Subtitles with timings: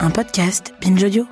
[0.00, 1.26] un podcast Binge Audio.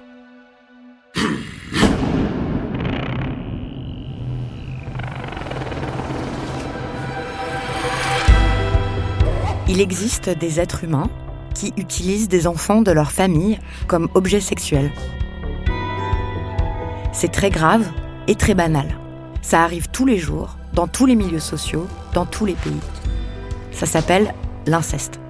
[9.69, 11.09] Il existe des êtres humains
[11.55, 14.91] qui utilisent des enfants de leur famille comme objets sexuels.
[17.13, 17.87] C'est très grave
[18.27, 18.99] et très banal.
[19.43, 22.81] Ça arrive tous les jours, dans tous les milieux sociaux, dans tous les pays.
[23.71, 24.35] Ça s'appelle
[24.67, 25.21] l'inceste.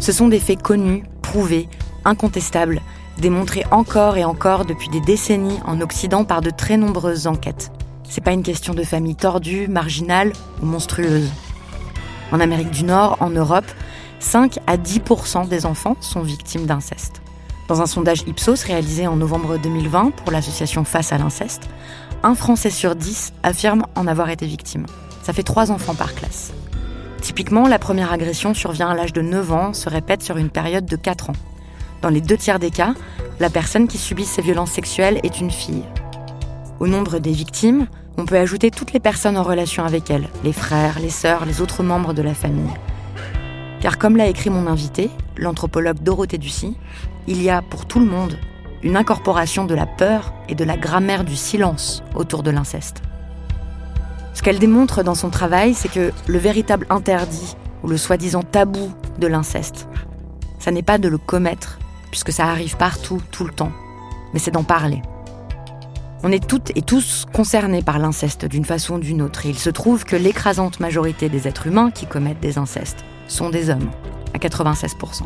[0.00, 1.68] Ce sont des faits connus, prouvés,
[2.04, 2.80] incontestables,
[3.18, 7.70] démontrés encore et encore depuis des décennies en Occident par de très nombreuses enquêtes.
[8.08, 10.32] C'est pas une question de famille tordue, marginale
[10.62, 11.30] ou monstrueuse.
[12.32, 13.70] En Amérique du Nord, en Europe,
[14.20, 17.22] 5 à 10% des enfants sont victimes d'inceste.
[17.68, 21.68] Dans un sondage Ipsos réalisé en novembre 2020 pour l'association Face à l'inceste,
[22.22, 24.86] un Français sur 10 affirme en avoir été victime.
[25.22, 26.52] Ça fait 3 enfants par classe.
[27.20, 30.86] Typiquement, la première agression survient à l'âge de 9 ans, se répète sur une période
[30.86, 31.36] de 4 ans.
[32.02, 32.94] Dans les deux tiers des cas,
[33.40, 35.84] la personne qui subit ces violences sexuelles est une fille.
[36.78, 40.54] Au nombre des victimes, on peut ajouter toutes les personnes en relation avec elle, les
[40.54, 42.72] frères, les sœurs, les autres membres de la famille.
[43.80, 46.76] Car comme l'a écrit mon invité, l'anthropologue Dorothée Ducy,
[47.26, 48.38] il y a pour tout le monde
[48.82, 53.02] une incorporation de la peur et de la grammaire du silence autour de l'inceste.
[54.32, 58.90] Ce qu'elle démontre dans son travail, c'est que le véritable interdit ou le soi-disant tabou
[59.18, 59.86] de l'inceste,
[60.58, 61.78] ça n'est pas de le commettre,
[62.10, 63.72] puisque ça arrive partout, tout le temps,
[64.32, 65.02] mais c'est d'en parler.
[66.22, 69.70] On est toutes et tous concernés par l'inceste d'une façon ou d'une autre, il se
[69.70, 73.90] trouve que l'écrasante majorité des êtres humains qui commettent des incestes sont des hommes,
[74.34, 75.22] à 96%.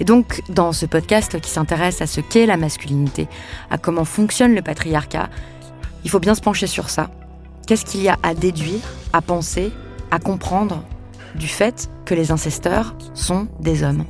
[0.00, 3.28] Et donc, dans ce podcast qui s'intéresse à ce qu'est la masculinité,
[3.70, 5.28] à comment fonctionne le patriarcat,
[6.04, 7.10] il faut bien se pencher sur ça.
[7.66, 8.80] Qu'est-ce qu'il y a à déduire,
[9.12, 9.72] à penser,
[10.10, 10.82] à comprendre
[11.34, 14.04] du fait que les incesteurs sont des hommes?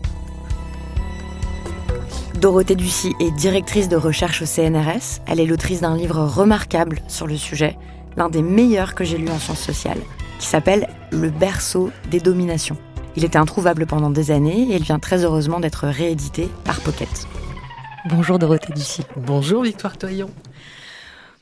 [2.40, 5.20] Dorothée Ducy est directrice de recherche au CNRS.
[5.26, 7.76] Elle est l'autrice d'un livre remarquable sur le sujet,
[8.16, 10.00] l'un des meilleurs que j'ai lu en sciences sociales,
[10.38, 12.78] qui s'appelle Le berceau des dominations.
[13.16, 17.28] Il était introuvable pendant des années et il vient très heureusement d'être réédité par Pocket.
[18.08, 19.02] Bonjour Dorothée Ducy.
[19.16, 20.30] Bonjour Victoire Toyon.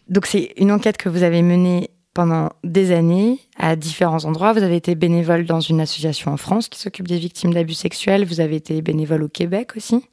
[0.08, 4.52] Donc c'est une enquête que vous avez menée pendant des années à différents endroits.
[4.52, 8.26] Vous avez été bénévole dans une association en France qui s'occupe des victimes d'abus sexuels.
[8.26, 10.04] Vous avez été bénévole au Québec aussi.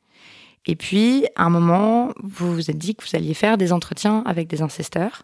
[0.68, 4.22] Et puis, à un moment, vous vous êtes dit que vous alliez faire des entretiens
[4.26, 5.24] avec des ancesteurs.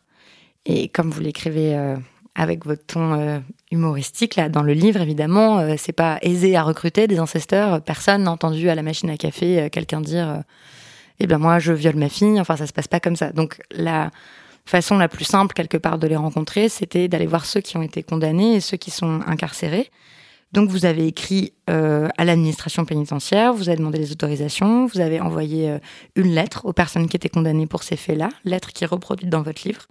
[0.66, 1.98] Et comme vous l'écrivez euh,
[2.34, 3.40] avec votre ton euh,
[3.70, 7.81] humoristique, là, dans le livre, évidemment, euh, c'est pas aisé à recruter des ancesteurs.
[7.81, 10.44] Personne n'a entendu à la machine à café quelqu'un dire
[11.20, 12.40] Eh bien, moi, je viole ma fille.
[12.40, 13.34] Enfin, ça se passe pas comme ça.
[13.34, 14.12] Donc, la
[14.66, 17.81] façon la plus simple, quelque part, de les rencontrer, c'était d'aller voir ceux qui ont
[17.81, 19.92] été condamnés et ceux qui sont incarcérés.
[20.53, 25.19] Donc vous avez écrit euh, à l'administration pénitentiaire, vous avez demandé les autorisations, vous avez
[25.19, 25.80] envoyé euh,
[26.16, 29.42] une lettre aux personnes qui étaient condamnées pour ces faits-là, lettre qui est reproduite dans
[29.42, 29.88] votre livre.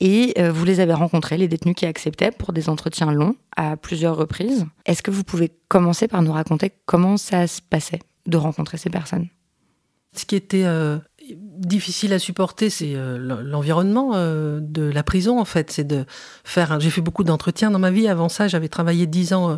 [0.00, 3.76] Et euh, vous les avez rencontrés, les détenus qui acceptaient, pour des entretiens longs à
[3.76, 4.66] plusieurs reprises.
[4.86, 8.90] Est-ce que vous pouvez commencer par nous raconter comment ça se passait de rencontrer ces
[8.90, 9.28] personnes?
[10.14, 10.64] Ce qui était
[11.34, 15.70] difficile à supporter, c'est euh, l'environnement euh, de la prison en fait.
[15.70, 16.04] C'est de
[16.44, 16.78] faire.
[16.80, 18.08] J'ai fait beaucoup d'entretiens dans ma vie.
[18.08, 19.56] Avant ça, j'avais travaillé dix ans euh,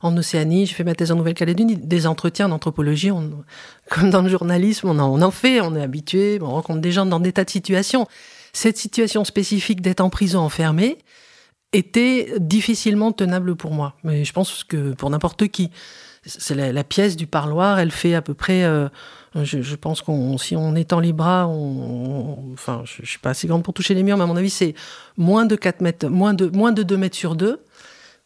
[0.00, 0.66] en Océanie.
[0.66, 1.76] J'ai fait ma thèse en Nouvelle-Calédonie.
[1.76, 3.10] Des entretiens d'anthropologie,
[3.90, 5.60] comme dans le journalisme, on en, fait.
[5.60, 6.38] On est habitué.
[6.40, 8.06] On rencontre des gens dans des tas de situations.
[8.52, 10.98] Cette situation spécifique d'être en prison enfermé
[11.72, 13.94] était difficilement tenable pour moi.
[14.04, 15.70] Mais je pense que pour n'importe qui,
[16.26, 17.78] c'est la, pièce du parloir.
[17.78, 18.66] Elle fait à peu près
[19.34, 23.46] je, pense qu'on, si on étend les bras, on, enfin, je, ne suis pas assez
[23.46, 24.74] grande pour toucher les murs, mais à mon avis, c'est
[25.16, 27.60] moins de 4 mètres, moins de, moins de 2 mètres sur 2,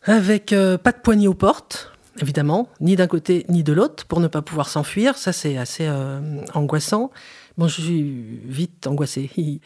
[0.03, 4.21] avec euh, pas de poignée aux portes, évidemment, ni d'un côté ni de l'autre, pour
[4.21, 5.17] ne pas pouvoir s'enfuir.
[5.17, 6.21] Ça, c'est assez euh,
[6.55, 7.11] angoissant.
[7.57, 9.31] Bon, je suis vite angoissée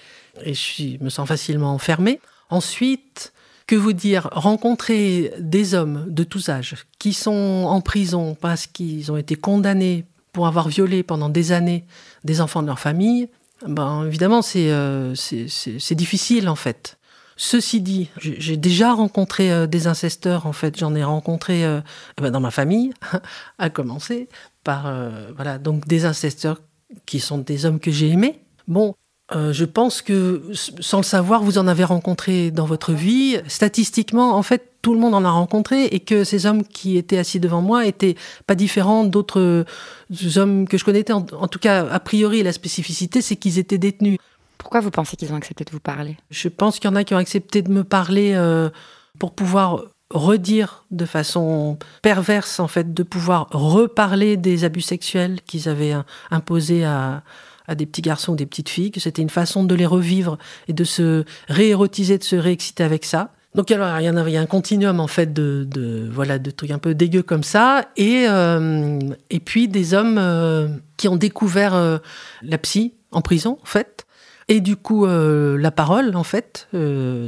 [0.44, 2.20] et je me sens facilement enfermée.
[2.50, 3.32] Ensuite,
[3.70, 9.12] que vous dire, rencontrer des hommes de tous âges qui sont en prison parce qu'ils
[9.12, 11.84] ont été condamnés pour avoir violé pendant des années
[12.24, 13.28] des enfants de leur famille,
[13.66, 16.98] ben, évidemment, euh, c'est difficile en fait.
[17.36, 21.80] Ceci dit, j'ai déjà rencontré euh, des incesteurs, en fait, j'en ai rencontré euh,
[22.18, 22.92] eh ben, dans ma famille,
[23.58, 24.28] à commencer
[24.62, 24.92] par
[25.34, 26.60] voilà, donc des incesteurs
[27.06, 28.40] qui sont des hommes que j'ai aimés.
[28.68, 28.94] Bon,
[29.34, 33.40] euh, je pense que, sans le savoir, vous en avez rencontré dans votre vie.
[33.46, 37.18] Statistiquement, en fait, tout le monde en a rencontré et que ces hommes qui étaient
[37.18, 38.16] assis devant moi étaient
[38.46, 41.12] pas différents d'autres euh, hommes que je connaissais.
[41.12, 44.18] En, tout cas, a priori, la spécificité, c'est qu'ils étaient détenus.
[44.58, 46.16] Pourquoi vous pensez qu'ils ont accepté de vous parler?
[46.30, 48.70] Je pense qu'il y en a qui ont accepté de me parler euh,
[49.18, 55.68] pour pouvoir redire de façon perverse, en fait, de pouvoir reparler des abus sexuels qu'ils
[55.68, 55.94] avaient
[56.30, 57.22] imposés à,
[57.68, 60.36] à des petits garçons ou des petites filles, que c'était une façon de les revivre
[60.66, 63.30] et de se réérotiser, de se réexciter avec ça.
[63.54, 66.94] Donc alors il y avait un continuum en fait de, voilà de trucs un peu
[66.94, 67.86] dégueux comme ça.
[67.96, 68.98] Et euh,
[69.30, 71.98] et puis des hommes euh, qui ont découvert euh,
[72.42, 74.06] la psy en prison en fait.
[74.46, 76.68] Et du coup la parole en fait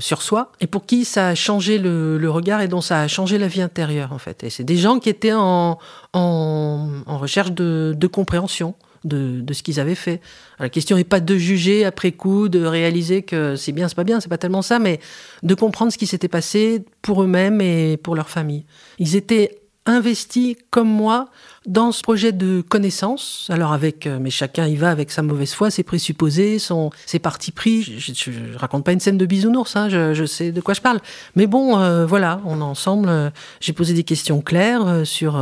[0.01, 0.51] sur soi.
[0.61, 3.63] Et pour qui ça a changé le, regard et dont ça a changé la vie
[3.63, 4.43] intérieure en fait.
[4.43, 5.79] Et c'est des gens qui étaient en
[6.13, 10.21] en, recherche de compréhension de, ce qu'ils avaient fait.
[10.59, 14.05] la question n'est pas de juger après coup, de réaliser que c'est bien, c'est pas
[14.05, 15.01] bien, c'est pas tellement ça, mais
[15.43, 18.65] de comprendre ce qui s'était passé pour eux-mêmes et pour leur famille.
[18.99, 21.29] Ils étaient investis comme moi
[21.67, 23.49] dans ce projet de connaissance.
[23.51, 27.19] Alors avec, euh, mais chacun y va avec sa mauvaise foi, ses présupposés, son, ses
[27.19, 27.83] partis pris.
[27.83, 31.01] Je, ne raconte pas une scène de bisounours, hein, je, sais de quoi je parle.
[31.35, 33.09] Mais bon, euh, voilà, on est ensemble.
[33.09, 35.37] Euh, j'ai posé des questions claires sur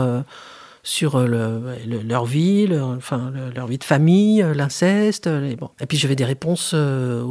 [0.82, 5.27] sur euh, leur vie, leur, enfin, leur vie de famille, euh, l'inceste.
[5.27, 5.71] Et, bon.
[5.81, 7.23] et puis j'avais des réponses euh,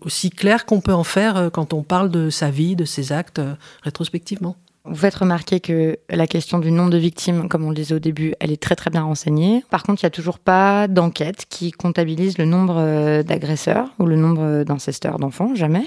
[0.00, 3.40] aussi claires qu'on peut en faire quand on parle de sa vie, de ses actes
[3.82, 4.56] rétrospectivement.
[4.84, 7.98] Vous faites remarquer que la question du nombre de victimes, comme on le disait au
[7.98, 9.64] début, elle est très très bien renseignée.
[9.68, 14.14] Par contre, il n'y a toujours pas d'enquête qui comptabilise le nombre d'agresseurs ou le
[14.14, 15.86] nombre d'incesteurs d'enfants, jamais.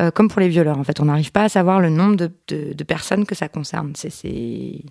[0.00, 0.76] Euh, comme pour les violeurs.
[0.76, 3.92] En fait, on n'arrive pas à savoir le nombre de, personnes que ça concerne.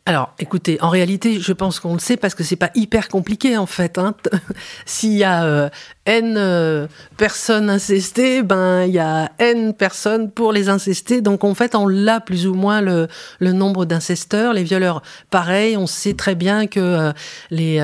[0.05, 3.57] Alors, écoutez, en réalité, je pense qu'on le sait parce que c'est pas hyper compliqué
[3.57, 3.97] en fait.
[3.97, 4.15] Hein.
[4.85, 5.69] S'il y a euh,
[6.05, 11.19] n euh, personnes incestées, ben il y a n personnes pour les incester.
[11.19, 13.09] Donc en fait, on l'a plus ou moins le,
[13.41, 14.53] nombre d'incesteurs.
[14.53, 17.11] Les violeurs, pareil, on sait très bien que
[17.51, 17.81] les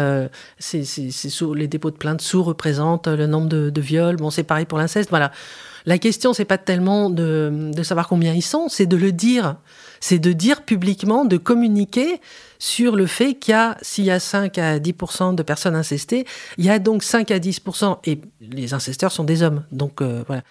[1.67, 4.15] dépôts de plainte sous-représentent le nombre de viols.
[4.15, 5.09] Bon, c'est pareil pour l'inceste.
[5.09, 5.33] Voilà.
[5.85, 9.55] La question, c'est pas tellement de, savoir combien ils sont, c'est de le dire.
[9.99, 12.21] C'est de dire publiquement, de communiquer
[12.57, 16.25] sur le fait qu'il y a, s'il y a 5 à 10% de personnes incestées,
[16.57, 20.23] il y a donc 5 à 10%, et les incesteurs sont des hommes, donc euh,
[20.27, 20.41] voilà,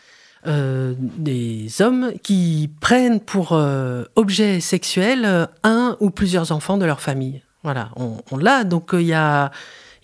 [0.46, 7.00] euh, des hommes qui prennent pour euh, objet sexuel un ou plusieurs enfants de leur
[7.00, 7.42] famille.
[7.62, 9.50] Voilà, on, l'a, donc il y a,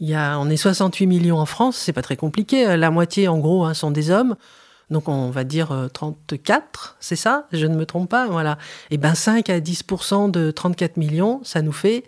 [0.00, 3.28] il y a, on est 68 millions en France, c'est pas très compliqué, la moitié
[3.28, 4.36] en gros hein, sont des hommes.
[4.90, 7.46] Donc on va dire 34, euh, c'est ça?
[7.52, 8.58] Je ne me trompe pas, voilà.
[8.90, 12.04] Et ben 5 à 10% de 34 millions, ça nous fait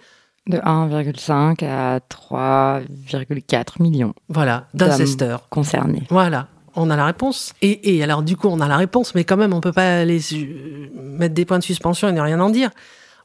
[0.46, 4.14] de 1,5 à 3,4 millions.
[4.28, 6.04] Voilà, d'incesteurs concernés.
[6.10, 7.52] Voilà, on a la réponse.
[7.62, 10.20] Et, alors du coup, on a la réponse, mais quand même, on peut pas les
[10.94, 12.70] mettre des points de suspension et ne rien en dire.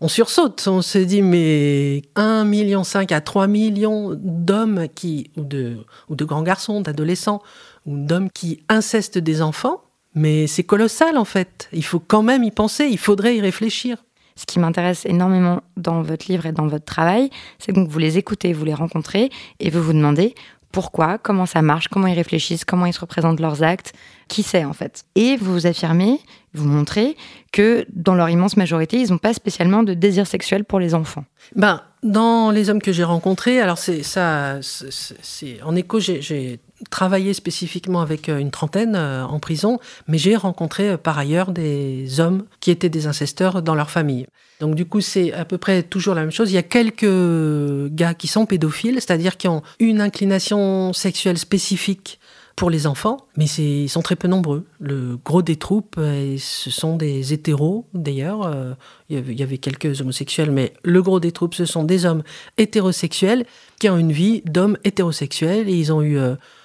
[0.03, 2.81] On sursaute, on se dit mais 1,5 million
[3.11, 5.77] à 3 millions d'hommes qui ou de
[6.09, 7.43] ou de grands garçons, d'adolescents
[7.85, 9.81] ou d'hommes qui incestent des enfants,
[10.13, 11.69] mais c'est colossal en fait.
[11.73, 14.03] Il faut quand même y penser, il faudrait y réfléchir.
[14.35, 17.29] Ce qui m'intéresse énormément dans votre livre et dans votre travail,
[17.59, 19.29] c'est que vous les écoutez, vous les rencontrez
[19.59, 20.35] et vous vous demandez
[20.71, 23.93] pourquoi, comment ça marche, comment ils réfléchissent, comment ils se représentent leurs actes,
[24.27, 25.03] qui sait en fait.
[25.15, 26.19] Et vous vous affirmez,
[26.53, 27.17] vous montrez
[27.51, 31.25] que dans leur immense majorité, ils n'ont pas spécialement de désir sexuel pour les enfants.
[31.55, 37.33] Ben, dans les hommes que j'ai rencontrés, alors c'est ça, c'est en écho, j'ai travaillé
[37.33, 42.19] spécifiquement avec euh, une trentaine euh, en prison, mais j'ai rencontré euh, par ailleurs des
[42.19, 44.25] hommes qui étaient des incesteurs dans leur famille.
[44.59, 46.51] Donc du coup, c'est à peu près toujours la même chose.
[46.51, 52.19] Il y a quelques gars qui sont pédophiles, c'est-à-dire qui ont une inclination sexuelle spécifique
[52.55, 54.65] pour les enfants, mais ils sont très peu nombreux.
[54.79, 58.75] Le gros des troupes, ce sont des hétéros d'ailleurs.
[59.09, 62.21] Il y avait quelques homosexuels, mais le gros des troupes, ce sont des hommes
[62.59, 63.45] hétérosexuels
[63.79, 66.19] qui ont une vie d'hommes hétérosexuels et ils ont eu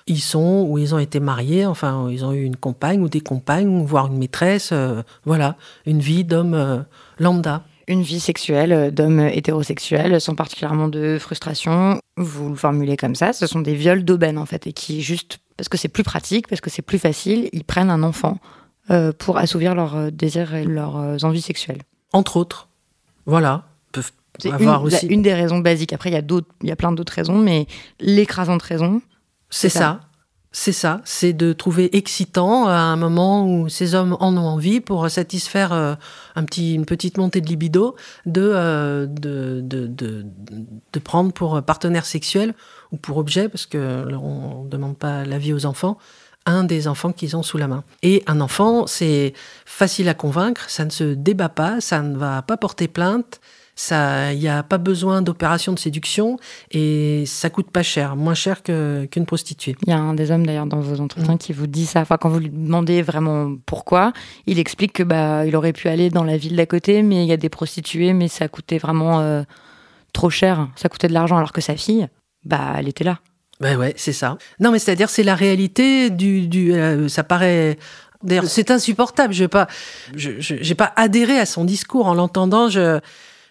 [0.06, 3.20] ils sont ou ils ont été mariés, enfin, ils ont eu une compagne ou des
[3.20, 6.78] compagnes, voire une maîtresse, euh, voilà, une vie d'homme euh,
[7.18, 7.64] lambda.
[7.88, 12.00] Une vie sexuelle euh, d'homme hétérosexuel, sans particulièrement de frustration.
[12.16, 15.38] Vous le formulez comme ça, ce sont des viols d'aubaine en fait, et qui juste
[15.56, 18.38] parce que c'est plus pratique, parce que c'est plus facile, ils prennent un enfant
[19.18, 21.82] pour assouvir leurs désirs et leurs envies sexuelles.
[22.12, 22.68] Entre autres,
[23.24, 24.12] voilà, peuvent
[24.44, 25.06] avoir une, aussi.
[25.06, 25.92] Une des raisons basiques.
[25.92, 27.66] Après, il y a d'autres, il y a plein d'autres raisons, mais
[27.98, 29.00] l'écrasante raison,
[29.50, 30.00] c'est ça.
[30.58, 34.80] C'est ça, c'est de trouver excitant à un moment où ces hommes en ont envie
[34.80, 35.96] pour satisfaire euh,
[36.34, 37.94] un petit, une petite montée de libido,
[38.26, 42.54] euh, de, de, de, de, prendre pour partenaire sexuel
[42.90, 45.98] ou pour objet, parce qu'on ne demande pas l'avis aux enfants,
[46.46, 47.84] un des enfants qu'ils ont sous la main.
[48.02, 49.34] Et un enfant, c'est
[49.66, 53.40] facile à convaincre, ça ne se débat pas, ça ne va pas porter plainte,
[53.78, 56.38] Ça, il n'y a pas besoin d'opération de séduction
[56.70, 59.76] et ça coûte pas cher, moins cher qu'une prostituée.
[59.86, 61.38] Il y a un des hommes d'ailleurs dans vos entretiens mm.
[61.38, 62.00] qui vous dit ça.
[62.00, 64.14] Enfin, quand vous lui demandez vraiment pourquoi,
[64.46, 67.28] il explique que bah il aurait pu aller dans la ville d'à côté, mais il
[67.28, 69.42] y a des prostituées, mais ça coûtait vraiment euh,
[70.14, 70.68] trop cher.
[70.74, 72.08] Ça coûtait de l'argent, alors que sa fille,
[72.46, 73.18] bah elle était là.
[73.60, 74.38] Ben ouais, c'est ça.
[74.58, 77.76] Non, mais c'est-à-dire c'est la réalité du, du euh, ça paraît
[78.22, 79.34] D'ailleurs, c'est insupportable.
[79.34, 79.66] Je n'ai pas,
[80.14, 82.68] je, pas adhéré à son discours en l'entendant.
[82.70, 83.00] Je,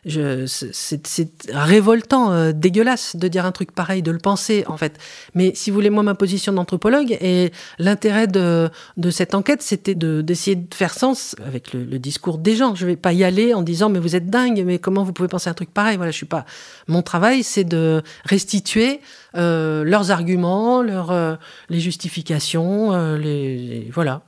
[0.07, 4.99] c'est révoltant, euh, dégueulasse de dire un truc pareil, de le penser en fait.
[5.33, 9.95] Mais si vous voulez, moi, ma position d'anthropologue et l'intérêt de, de, cette enquête, c'était
[9.95, 12.75] d'essayer de, faire sens avec le, discours des gens.
[12.75, 15.29] Je vais pas y aller en disant mais vous êtes dingue, mais comment vous pouvez
[15.29, 15.97] penser un truc pareil?
[15.97, 16.45] Voilà, je suis pas.
[16.87, 19.01] Mon travail, c'est de restituer
[19.35, 21.35] euh, leurs arguments, leurs euh,
[21.69, 24.21] les justifications, les, voilà.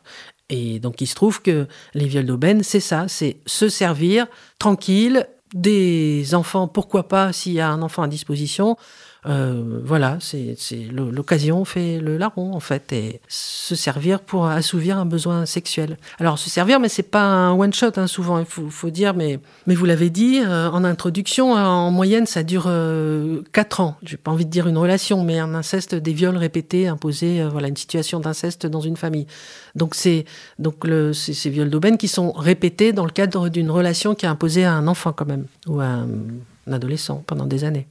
[0.50, 4.28] Et donc il se trouve que les viols d'aubaine, c'est ça, c'est se servir
[4.60, 5.28] tranquille
[5.62, 8.78] des enfants, pourquoi pas s'il y a un enfant à disposition,
[9.28, 10.56] euh, voilà, c'est
[10.92, 15.98] l'occasion fait le larron en fait, et se servir pour assouvir un besoin sexuel.
[16.20, 18.40] Alors se servir, mais c'est pas un one shot hein, souvent.
[18.40, 22.66] Il faut, dire, mais vous l'avez dit euh, en introduction, hein, en moyenne ça dure
[22.68, 23.98] euh, 4 ans.
[24.04, 27.50] J'ai pas envie de dire une relation, mais un inceste, des viols répétés, imposés, euh,
[27.50, 29.28] voilà une situation d'inceste dans une famille.
[29.76, 30.26] Donc c'est
[30.58, 34.32] donc le, ces viols d'aubaine qui sont répétés dans le cadre d'une relation qui a
[34.32, 36.08] imposé à un enfant quand même ou à un
[36.72, 37.88] adolescent pendant des années.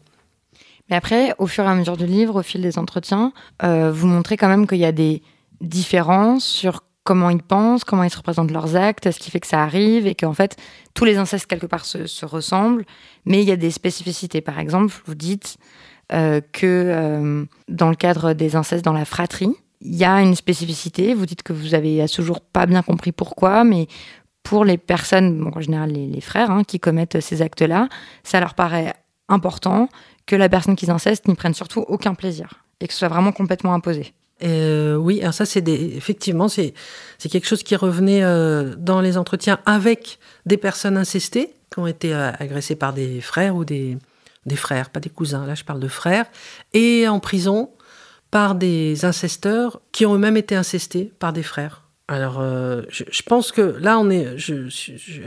[0.91, 4.07] Mais après, au fur et à mesure du livre, au fil des entretiens, euh, vous
[4.07, 5.23] montrez quand même qu'il y a des
[5.61, 9.47] différences sur comment ils pensent, comment ils se représentent leurs actes, ce qui fait que
[9.47, 10.57] ça arrive, et qu'en fait,
[10.93, 12.85] tous les incestes, quelque part, se, ressemblent,
[13.25, 14.41] mais il y a des spécificités.
[14.41, 15.57] Par exemple, vous dites
[16.13, 20.35] euh, que euh, dans le cadre des incestes dans la fratrie, il y a une
[20.35, 21.15] spécificité.
[21.15, 23.87] Vous dites que vous avez à ce jour pas bien compris pourquoi, mais
[24.43, 27.89] pour les personnes, en général les, frères, hein, qui commettent ces actes-là,
[28.23, 28.95] ça leur paraît
[29.29, 29.89] important
[30.27, 33.33] que la personne qu'ils incestent n'y prenne surtout aucun plaisir et que ce soit vraiment
[33.33, 34.13] complètement imposé.
[34.43, 36.75] Euh, oui, alors ça c'est effectivement c'est
[37.17, 41.87] c'est quelque chose qui revenait euh, dans les entretiens avec des personnes incestées qui ont
[41.87, 43.97] été euh, agressées par des frères ou des
[44.45, 45.47] des frères, pas des cousins.
[45.47, 46.27] Là, je parle de frères
[46.75, 47.71] et en prison
[48.31, 51.83] par des incesteurs qui ont eux-mêmes été incestés par des frères.
[52.07, 52.41] Alors,
[52.89, 54.69] je, pense que là, on est, je,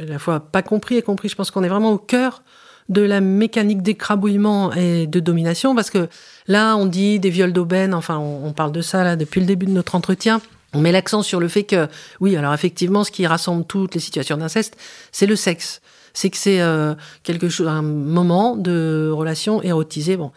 [0.02, 1.28] à la fois pas compris et compris.
[1.28, 2.44] Je pense qu'on est vraiment au cœur
[2.90, 6.10] de la mécanique d'écrabouillement et de domination, parce que
[6.48, 9.68] là, on dit des viols d'aubaine, enfin, on, parle de ça là depuis le début
[9.68, 10.42] de notre entretien.
[10.74, 11.88] On met l'accent sur le fait que,
[12.20, 14.76] oui, alors effectivement, ce qui rassemble toutes les situations d'inceste,
[15.12, 15.82] c'est le sexe.
[16.14, 20.18] C'est que c'est euh, quelque chose, un moment de relation érotisée.
[20.18, 20.32] Bon,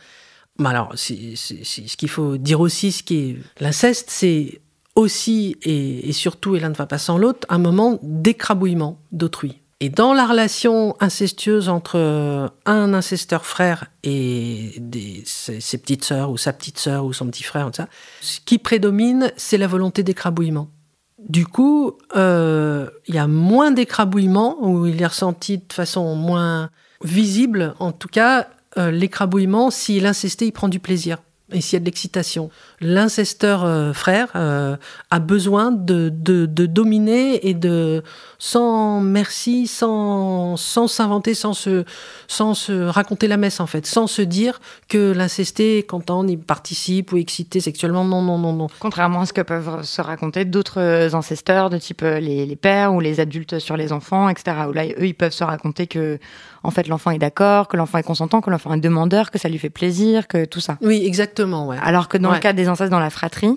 [0.58, 4.60] mais alors, ce qu'il faut dire aussi, ce qui est l'inceste, c'est
[4.94, 9.61] aussi et, et surtout, et l'un ne va pas sans l'autre, un moment d'écrabouillement d'autrui.
[9.84, 14.80] Et dans la relation incestueuse entre un incesteur frère et
[15.24, 17.68] ses, petites sœurs ou sa petite sœur ou son petit frère,
[18.20, 20.68] ce qui prédomine, c'est la volonté d'écrabouillement.
[21.18, 26.70] Du coup, euh, il y a moins d'écrabouillement, ou il est ressenti de façon moins
[27.02, 28.46] visible, en tout cas,
[28.78, 31.18] euh, l'écrabouillement, si l'incesté il prend du plaisir
[31.52, 32.50] et s'il y a de l'excitation.
[32.80, 38.02] L'incesteur euh, frère a besoin de, de, dominer et de,
[38.44, 41.84] sans merci, sans s'inventer, sans, se,
[42.26, 46.40] sans se raconter la messe en fait, sans se dire que l'incesté est content, il
[46.40, 48.04] participe ou excité sexuellement.
[48.04, 48.66] Non, non, non, non.
[48.80, 52.92] Contrairement à ce que peuvent se raconter d'autres ancesteurs de type euh, les, les, pères
[52.92, 54.56] ou les adultes sur les enfants, etc.
[54.68, 56.18] Où là, eux, ils peuvent se raconter que
[56.64, 59.48] en fait l'enfant est d'accord, que l'enfant est consentant, que l'enfant est demandeur, que ça
[59.48, 60.78] lui fait plaisir, que tout ça.
[60.80, 61.68] Oui, exactement.
[61.68, 61.76] Ouais.
[61.80, 63.56] Alors que dans le cas des incestes dans la fratrie,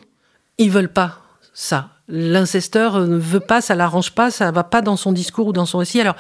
[0.60, 1.22] ils veulent pas
[1.56, 1.90] ça.
[2.08, 5.66] L'incesteur ne veut pas, ça l'arrange pas, ça va pas dans son discours ou dans
[5.66, 6.02] son récit.
[6.02, 6.16] Alors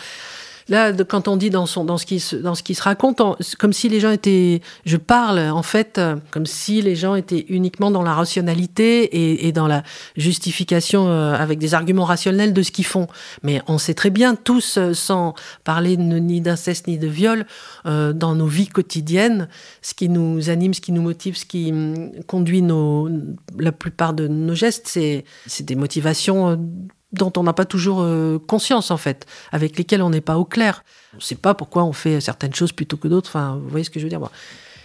[0.67, 3.21] Là, quand on dit dans, son, dans, ce qui se, dans ce qui se raconte,
[3.59, 4.61] comme si les gens étaient.
[4.85, 9.47] Je parle, en fait, euh, comme si les gens étaient uniquement dans la rationalité et,
[9.47, 9.83] et dans la
[10.17, 13.07] justification euh, avec des arguments rationnels de ce qu'ils font.
[13.43, 17.45] Mais on sait très bien, tous, euh, sans parler ni d'inceste ni de viol,
[17.85, 19.47] dans nos vies quotidiennes,
[19.81, 23.09] ce qui nous anime, ce qui nous motive, ce qui hum, conduit nos,
[23.59, 25.23] la plupart de nos gestes, c'est
[25.63, 26.57] des motivations
[27.11, 30.45] dont on n'a pas toujours euh, conscience en fait, avec lesquels on n'est pas au
[30.45, 30.83] clair.
[31.13, 33.29] On ne sait pas pourquoi on fait certaines choses plutôt que d'autres.
[33.29, 34.21] Enfin, vous voyez ce que je veux dire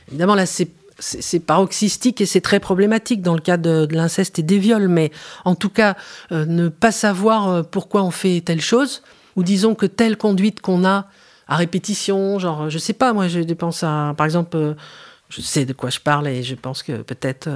[0.09, 4.59] Évidemment, là, c'est paroxystique et c'est très problématique dans le cas de, l'inceste et des
[4.59, 5.11] viols, mais
[5.45, 5.97] en tout cas,
[6.33, 9.03] euh, ne pas savoir euh, pourquoi on fait telle chose,
[9.37, 11.07] ou disons que telle conduite qu'on a
[11.49, 14.77] à répétition, genre, je sais pas, moi, je dépense à, par exemple,
[15.29, 17.49] je sais de quoi je parle et je pense que peut-être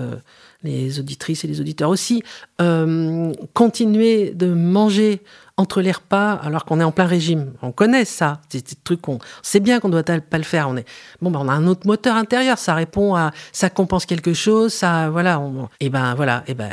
[0.64, 2.22] les auditrices et les auditeurs aussi,
[2.60, 5.22] euh, continuer de manger
[5.56, 7.52] entre les repas alors qu'on est en plein régime.
[7.62, 10.68] On connaît ça, c'est des trucs qu'on sait bien qu'on doit pas le faire.
[10.68, 10.86] On est
[11.22, 14.72] bon, ben on a un autre moteur intérieur, ça répond à, ça compense quelque chose,
[14.72, 15.40] ça, voilà.
[15.78, 16.72] et ben voilà, et ben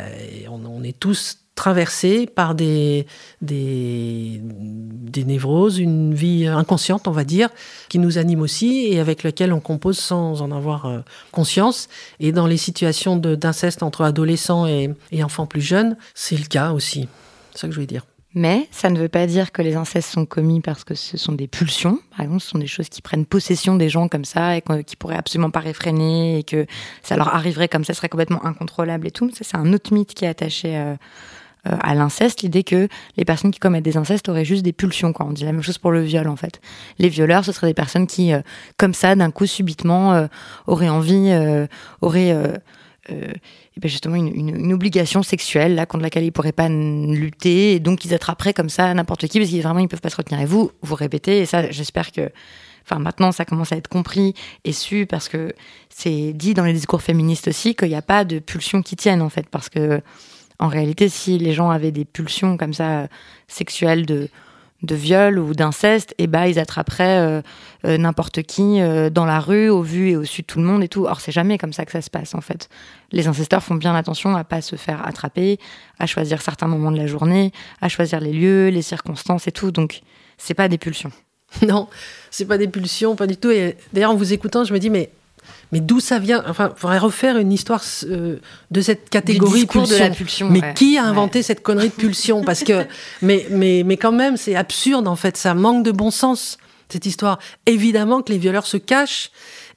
[0.50, 3.06] on, on est tous traversés par des,
[5.16, 7.48] névroses, une vie inconsciente, on va dire,
[7.88, 11.88] qui nous anime aussi et avec laquelle on compose sans en avoir euh, conscience.
[12.20, 16.72] Et dans les situations d'inceste entre adolescents et, et enfants plus jeunes, c'est le cas
[16.72, 17.08] aussi.
[17.52, 18.04] C'est ça que je voulais dire.
[18.34, 21.32] Mais ça ne veut pas dire que les incestes sont commis parce que ce sont
[21.32, 21.98] des pulsions.
[22.12, 24.96] Par exemple, ce sont des choses qui prennent possession des gens comme ça et qui
[24.96, 26.66] pourraient absolument pas réfréner et que
[27.02, 29.30] ça leur arriverait comme ça, serait complètement incontrôlable et tout.
[29.30, 30.94] Ça, c'est un autre mythe qui est attaché euh,
[31.68, 35.12] euh, à l'inceste, l'idée que les personnes qui commettent des incestes auraient juste des pulsions.
[35.12, 35.26] Quoi.
[35.26, 36.60] On dit la même chose pour le viol, en fait.
[36.98, 38.40] Les violeurs, ce seraient des personnes qui, euh,
[38.78, 40.26] comme ça, d'un coup, subitement, euh,
[40.66, 41.30] auraient envie,
[42.00, 42.34] auraient
[43.08, 47.80] et ben justement une, une, obligation sexuelle là contre laquelle ils pourraient pas lutter et
[47.80, 50.40] donc ils attraperaient comme ça n'importe qui parce qu'ils vraiment ils peuvent pas se retenir
[50.40, 52.30] et vous vous répétez et ça j'espère que
[52.84, 55.52] enfin maintenant ça commence à être compris et su parce que
[55.88, 59.22] c'est dit dans les discours féministes aussi qu'il n'y a pas de pulsions qui tiennent
[59.22, 60.00] en fait parce que
[60.62, 63.06] en réalité, si les gens avaient des pulsions comme ça euh,
[63.48, 64.28] sexuelles de,
[64.84, 67.42] de viol ou d'inceste, et eh ben ils attraperaient euh,
[67.84, 68.78] euh, n'importe qui
[69.10, 71.06] dans la rue, au vu et au su de tout le monde et tout.
[71.06, 72.68] Or, c'est jamais comme ça que ça se passe en fait.
[73.10, 75.58] Les incesteurs font bien attention à pas se faire attraper,
[75.98, 77.50] à choisir certains moments de la journée,
[77.80, 79.72] à choisir les lieux, les circonstances et tout.
[79.72, 80.02] Donc,
[80.38, 81.12] c'est pas des pulsions.
[81.66, 81.88] Non,
[82.30, 83.50] c'est pas des pulsions, pas du tout.
[83.50, 85.10] Et d'ailleurs, en vous écoutant, je me dis, mais
[85.72, 86.44] mais d'où ça vient?
[86.46, 88.36] Enfin, il faudrait refaire une histoire euh,
[88.70, 89.96] de cette catégorie pulsion.
[89.96, 90.50] De la pulsion.
[90.50, 92.42] Mais qui a inventé cette connerie de pulsion?
[92.44, 92.84] Parce que,
[93.22, 95.36] mais, mais, mais quand même, c'est absurde en fait.
[95.36, 96.58] Ça manque de bon sens
[96.92, 97.38] cette histoire.
[97.66, 99.30] Évidemment que les violeurs se cachent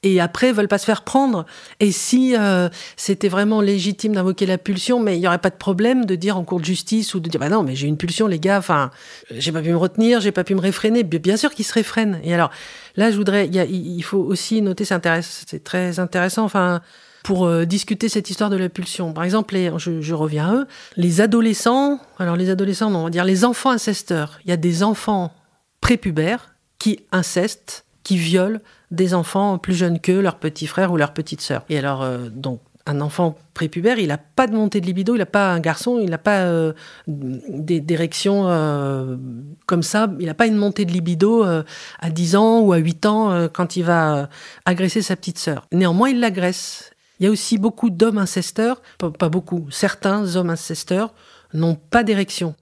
[0.03, 1.45] et après veulent pas se faire prendre.
[1.79, 5.55] Et si euh, c'était vraiment légitime d'invoquer la pulsion, mais il y aurait pas de
[5.55, 7.98] problème de dire en cour de justice ou de dire bah non, mais j'ai une
[7.98, 8.60] pulsion, les gars.
[8.60, 8.91] Enfin,
[9.31, 11.03] j'ai pas pu me retenir, j'ai pas pu me réfréner.
[11.03, 12.19] Bien sûr qu'ils se réfrènent.
[12.24, 12.51] Et alors
[12.95, 16.43] là, je voudrais, il, faut aussi noter, c'est très intéressant.
[16.43, 16.81] Enfin
[17.24, 19.12] pour euh, discuter cette histoire de la pulsion.
[19.12, 23.25] Par exemple, je, je, reviens à eux, les adolescents, alors les adolescents, on va dire
[23.25, 24.39] les enfants incesteurs.
[24.45, 25.34] Il y a des enfants
[25.81, 28.60] prépubères qui incestent, qui violent
[28.91, 31.63] des enfants plus jeunes qu'eux, leurs petits frères ou leurs petites sœurs.
[31.70, 35.18] Et alors, euh, donc, un enfant prépubère, il n'a pas de montée de libido, il
[35.18, 36.72] n'a pas un garçon, il n'a pas euh,
[37.07, 39.18] d'érection euh,
[39.66, 43.05] comme ça, il n'a pas une montée de libido à 10 ans ou à 8
[43.07, 44.29] ans quand il va
[44.66, 45.66] agresser sa petite sœur.
[45.72, 46.92] Néanmoins, il l'agresse.
[47.20, 51.16] Il y a aussi beaucoup d'hommes incesteurs, pas beaucoup, certains hommes incesteurs
[51.53, 52.53] n'ont pas d'érection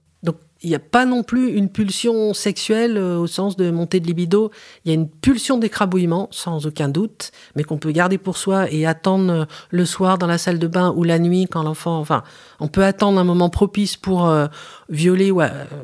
[0.64, 4.06] il n'y a pas non plus une pulsion sexuelle euh, au sens de montée de
[4.06, 4.50] libido.
[4.84, 8.70] Il y a une pulsion d'écrabouillement, sans aucun doute, mais qu'on peut garder pour soi
[8.72, 11.98] et attendre euh, le soir dans la salle de bain ou la nuit quand l'enfant.
[11.98, 12.24] Enfin,
[12.60, 14.46] on peut attendre un moment propice pour euh,
[14.88, 15.40] violer ou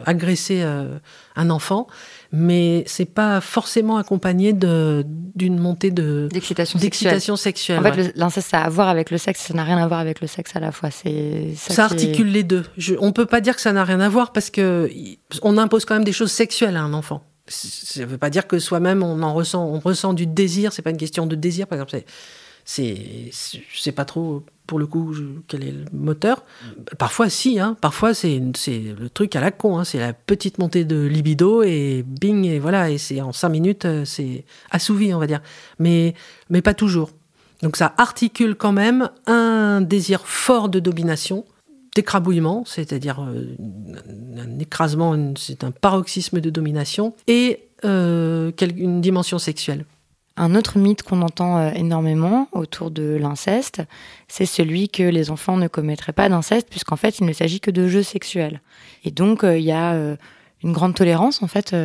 [0.07, 1.87] agresser un enfant
[2.33, 7.21] mais c'est pas forcément accompagné d'une montée de d'excitation sexuelle.
[7.21, 7.79] sexuelle.
[7.79, 10.01] En fait, l'inceste ça a à voir avec le sexe, ça n'a rien à voir
[10.01, 10.90] avec le sexe à la fois.
[10.90, 12.64] C'est ça, ça articule les deux.
[12.77, 14.90] Je, on peut pas dire que ça n'a rien à voir parce que
[15.43, 17.25] on impose quand même des choses sexuelles à un enfant.
[17.49, 20.73] Ça veut pas dire que soi-même on en ressent, on ressent du désir.
[20.73, 22.05] C'est pas une question de désir, par exemple.
[22.64, 25.12] C'est, c'est pas trop pour le coup,
[25.48, 26.44] quel est le moteur
[26.96, 27.59] Parfois, si.
[27.59, 27.76] Hein.
[27.80, 29.80] Parfois, c'est le truc à la con.
[29.80, 29.85] Hein.
[29.85, 32.88] C'est la petite montée de libido et bing, et voilà.
[32.88, 35.42] Et c'est en cinq minutes, euh, c'est assouvi, on va dire.
[35.80, 36.14] Mais,
[36.50, 37.11] mais pas toujours.
[37.62, 41.44] Donc ça articule quand même un désir fort de domination,
[41.96, 43.56] d'écrabouillement, c'est-à-dire euh,
[44.38, 49.85] un écrasement, c'est un paroxysme de domination, et euh, une dimension sexuelle.
[50.40, 53.83] Un autre mythe qu'on entend euh, énormément autour de l'inceste,
[54.26, 57.70] c'est celui que les enfants ne commettraient pas d'inceste, puisqu'en fait, il ne s'agit que
[57.70, 58.62] de jeux sexuels.
[59.05, 60.16] Et donc, euh, il y a euh,
[60.62, 61.76] une grande tolérance, en fait,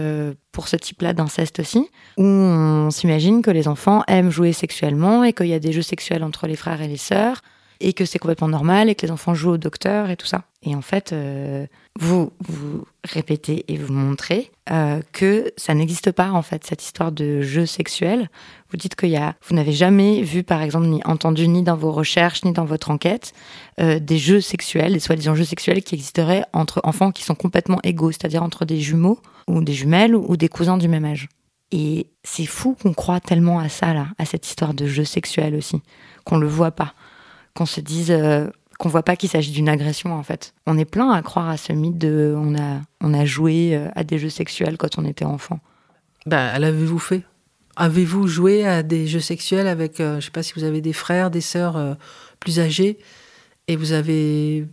[0.54, 5.34] pour ce type-là d'inceste aussi, où on s'imagine que les enfants aiment jouer sexuellement et
[5.34, 7.42] qu'il y a des jeux sexuels entre les frères et les sœurs,
[7.82, 10.44] et que c'est complètement normal et que les enfants jouent au docteur et tout ça.
[10.68, 11.68] Et en fait, euh,
[12.00, 17.12] vous vous répétez et vous montrez euh, que ça n'existe pas en fait cette histoire
[17.12, 18.30] de jeu sexuel.
[18.72, 21.76] Vous dites qu'il y a, vous n'avez jamais vu par exemple ni entendu ni dans
[21.76, 23.34] vos recherches ni dans votre enquête
[23.80, 27.80] euh, des jeux sexuels, des soi-disant jeux sexuels qui existeraient entre enfants qui sont complètement
[27.84, 31.30] égaux, c'est-à-dire entre des jumeaux ou des jumelles ou des cousins du même âge.
[31.72, 35.54] Et c'est fou qu'on croit tellement à ça là, à cette histoire de jeu sexuel
[35.54, 35.82] aussi,
[36.24, 36.96] qu'on le voit pas
[37.56, 38.14] qu'on se dise
[38.80, 40.54] qu'on voit pas qu'il s'agit d'une agression en fait.
[40.66, 43.90] On est plein à croire à ce mythe de on a on a joué euh,
[43.96, 45.60] à des jeux sexuels quand on était enfant.
[46.26, 47.24] Ben, l'avez-vous fait?
[47.76, 50.94] Avez-vous joué à des jeux sexuels avec, je ne sais pas si vous avez des
[50.94, 51.98] frères, des sœurs
[52.40, 52.98] plus âgés,
[53.68, 54.66] et vous avez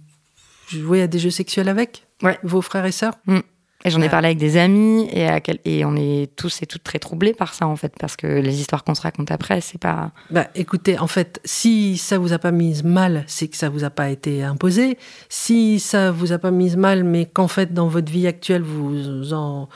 [0.69, 2.07] joué à des jeux sexuels avec?
[2.45, 3.15] Vos frères et sœurs?
[3.27, 3.41] Mm.
[3.85, 5.29] Et j'en ai parlé avec des amis et,
[5.65, 8.61] et on est tous et toutes très troublés par ça en fait parce que les
[8.61, 10.13] histoires qu'on se raconte après c'est pas.
[10.31, 13.83] Bah écoutez en fait si ça vous a pas mise mal c'est que ça vous
[13.83, 17.89] a pas été imposé si ça vous a pas mise mal mais qu'en fait dans
[17.89, 19.69] votre vie actuelle vous en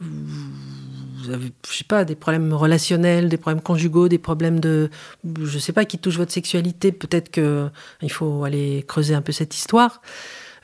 [0.00, 4.90] vous avez, je sais pas, des problèmes relationnels, des problèmes conjugaux, des problèmes de,
[5.42, 6.92] je sais pas, qui touchent votre sexualité.
[6.92, 7.68] Peut-être que
[8.02, 10.00] il faut aller creuser un peu cette histoire.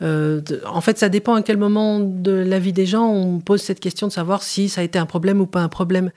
[0.02, 3.62] Euh, en fait, ça dépend à quel moment de la vie des gens on pose
[3.62, 6.10] cette question de savoir si ça a été un problème ou pas un problème.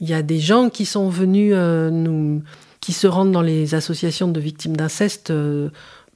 [0.00, 2.42] Il y a des gens qui sont venus euh, nous,
[2.80, 5.70] qui se rendent dans les associations de victimes d'inceste euh,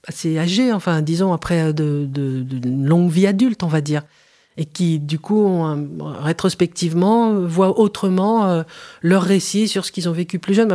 [0.07, 2.09] assez âgés, enfin disons après de,
[2.65, 4.03] longue vie adulte, on va dire,
[4.57, 5.63] et qui du coup
[6.01, 8.65] rétrospectivement voient autrement
[9.03, 10.69] leur récit sur ce qu'ils ont vécu plus jeune.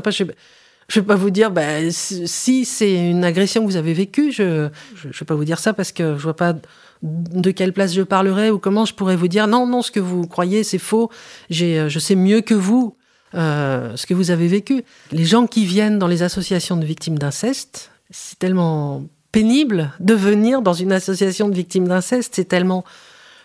[0.91, 4.43] Je vais pas vous dire, bah, si c'est une agression que vous avez vécue, je
[4.43, 4.69] ne
[5.03, 6.53] vais pas vous dire ça parce que je vois pas
[7.01, 9.99] de quelle place je parlerai ou comment je pourrais vous dire non, non, ce que
[9.99, 11.09] vous croyez, c'est faux.
[11.49, 12.95] J'ai, je sais mieux que vous
[13.33, 14.83] euh, ce que vous avez vécu.
[15.13, 20.61] Les gens qui viennent dans les associations de victimes d'inceste, c'est tellement pénible de venir
[20.61, 22.83] dans une association de victimes d'inceste, c'est tellement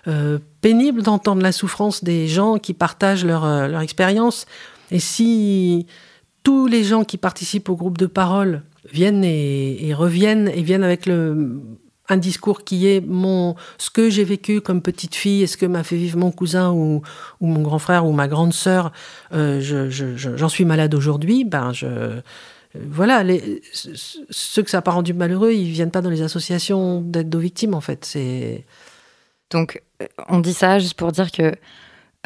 [0.09, 4.47] euh, pénible d'entendre la souffrance des gens qui partagent leur, euh, leur expérience.
[4.91, 5.87] Et si
[6.47, 11.09] tous les gens qui participent au groupe de parole viennent et, reviennent et viennent avec
[11.09, 15.67] un discours qui est mon, ce que j'ai vécu comme petite fille et ce que
[15.67, 17.03] m'a fait vivre mon cousin ou,
[17.41, 18.93] mon grand frère ou ma grande sœur,
[19.33, 21.73] euh, j'en suis malade aujourd'hui, ben
[22.77, 23.25] voilà,
[24.31, 27.41] ceux que ça n'a pas rendu malheureux, ils viennent pas dans les associations d'aide aux
[27.41, 28.05] victimes en fait.
[28.05, 28.65] C'est
[29.51, 29.83] donc
[30.29, 31.57] on dit ça juste pour dire que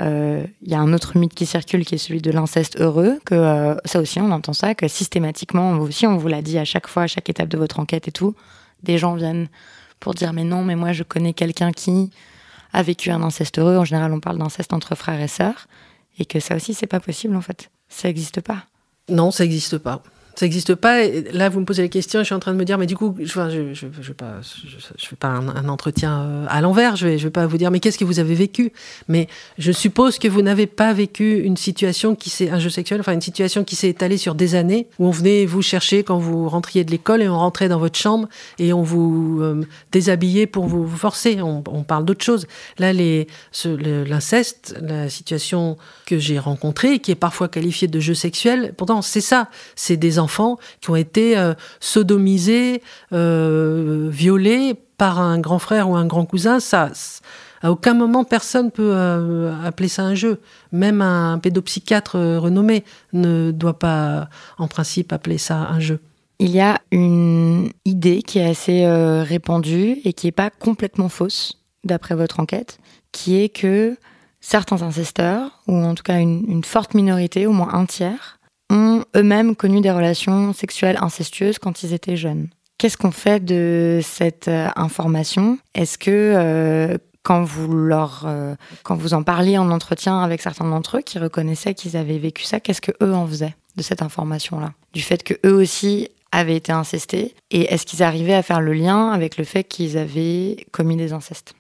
[0.01, 3.21] il euh, y a un autre mythe qui circule qui est celui de l'inceste heureux,
[3.27, 6.65] que euh, ça aussi on entend ça, que systématiquement, aussi on vous l'a dit à
[6.65, 8.35] chaque fois, à chaque étape de votre enquête et tout,
[8.83, 9.49] des gens viennent
[9.99, 12.11] pour dire mais non, mais moi je connais quelqu'un qui
[12.73, 15.67] a vécu un inceste heureux, en général on parle d'inceste entre frères et sœurs,
[16.19, 18.65] et que ça aussi c'est pas possible en fait, ça n'existe pas.
[19.11, 20.03] Non, ça n'existe pas
[20.41, 21.07] ça n'existe pas.
[21.35, 22.97] là, vous me posez la question, je suis en train de me dire, mais du
[22.97, 27.09] coup, je ne je, je, pas, je, fais pas un, entretien euh, à l'envers, je
[27.09, 28.73] ne vais pas vous dire, mais qu'est-ce que vous avez vécu?
[29.07, 33.01] Mais je suppose que vous n'avez pas vécu une situation qui s'est, un jeu sexuel,
[33.01, 36.17] enfin une situation qui s'est étalée sur des années, où on venait vous chercher quand
[36.17, 38.27] vous rentriez de l'école et on rentrait dans votre chambre
[38.59, 39.61] et on vous euh,
[39.93, 41.43] déshabillait pour vous, forcer.
[41.43, 42.47] On, on parle d'autre chose.
[42.79, 45.77] Là, l'inceste, la situation
[46.07, 50.19] que j'ai rencontrée, qui est parfois qualifiée de jeu sexuel, pourtant c'est ça, c'est des
[50.19, 50.30] enfants
[50.81, 56.61] qui ont été euh, sodomisés, euh, violés par un grand frère ou un grand cousin.
[56.61, 56.91] Ça,
[57.63, 60.41] à aucun moment personne peut euh, appeler ça un jeu.
[60.73, 66.01] Même un pédopsychiatre renommé ne doit pas, en principe, appeler ça un jeu.
[66.39, 68.87] Il y a une idée qui est assez
[69.23, 72.79] répandue et qui n'est pas complètement fausse, d'après votre enquête,
[73.13, 73.99] qui est que
[74.41, 78.40] certains incesteurs, ou en tout cas une forte minorité, au moins un tiers,
[78.71, 82.49] ont eux-mêmes connu des relations sexuelles incestueuses quand ils étaient jeunes.
[82.79, 85.59] Qu'est-ce qu'on fait de cette euh, information?
[85.75, 90.65] Est-ce que euh, quand vous leur, euh, quand vous en parliez en entretien avec certains
[90.65, 94.01] d'entre eux qui reconnaissaient qu'ils avaient vécu ça, qu'est-ce que eux en faisaient de cette
[94.01, 94.73] information-là?
[94.95, 98.73] Du fait que eux aussi avaient été incestés et est-ce qu'ils arrivaient à faire le
[98.73, 101.55] lien avec le fait qu'ils avaient commis des incestes?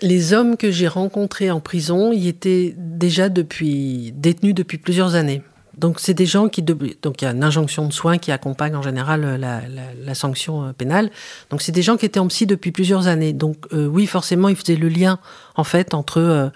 [0.00, 5.42] Les hommes que j'ai rencontrés en prison y étaient déjà depuis détenus depuis plusieurs années.
[5.76, 6.62] Donc, c'est des gens qui.
[6.62, 10.64] Donc, il y a une injonction de soins qui accompagne en général euh, la, sanction
[10.64, 11.10] euh, pénale.
[11.50, 13.32] Donc, c'est des gens qui étaient en psy depuis plusieurs années.
[13.32, 15.18] Donc, euh, oui, forcément, ils faisaient le lien,
[15.56, 16.52] en fait, entre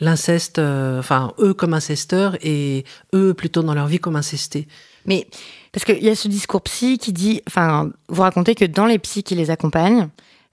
[0.00, 4.68] l'inceste, enfin, eux comme incesteurs et eux plutôt dans leur vie comme incestés.
[5.06, 5.26] Mais,
[5.72, 7.42] parce qu'il y a ce discours psy qui dit.
[7.46, 10.08] Enfin, vous racontez que dans les psys qui les accompagnent,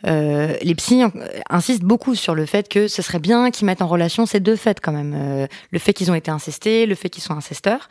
[0.07, 1.03] euh, les psys
[1.49, 4.55] insistent beaucoup sur le fait que ce serait bien qu'ils mettent en relation ces deux
[4.55, 5.13] faits quand même.
[5.15, 7.89] Euh, le fait qu'ils ont été incestés, le fait qu'ils sont incesteurs.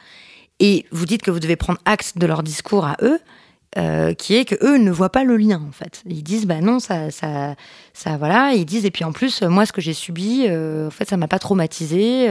[0.61, 3.19] Et vous dites que vous devez prendre acte de leur discours à eux,
[3.77, 6.03] euh, qui est que eux ne voient pas le lien en fait.
[6.07, 7.57] Ils disent bah non ça ça
[7.93, 8.53] ça voilà.
[8.55, 11.27] Ils disent et puis en plus moi ce que j'ai subi en fait ça m'a
[11.27, 12.29] pas traumatisé,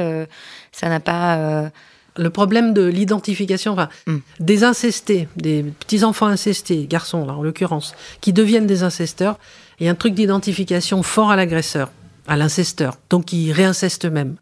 [0.72, 1.70] ça n'a pas
[2.18, 4.18] le problème de l'identification, enfin, hmm.
[4.40, 9.38] des incestés, des petits enfants incestés, garçons là en l'occurrence, qui deviennent des incesteurs,
[9.80, 11.92] il y a un truc d'identification fort à l'agresseur,
[12.28, 14.36] à l'incesteur, donc qui réinceste même.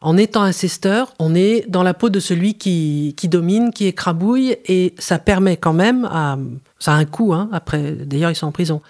[0.00, 4.94] En étant incesteur, on est dans la peau de celui qui, domine, qui écrabouille, et
[4.98, 6.36] ça permet quand même, à,
[6.78, 8.82] ça a un coût, hein, après, d'ailleurs ils sont en prison,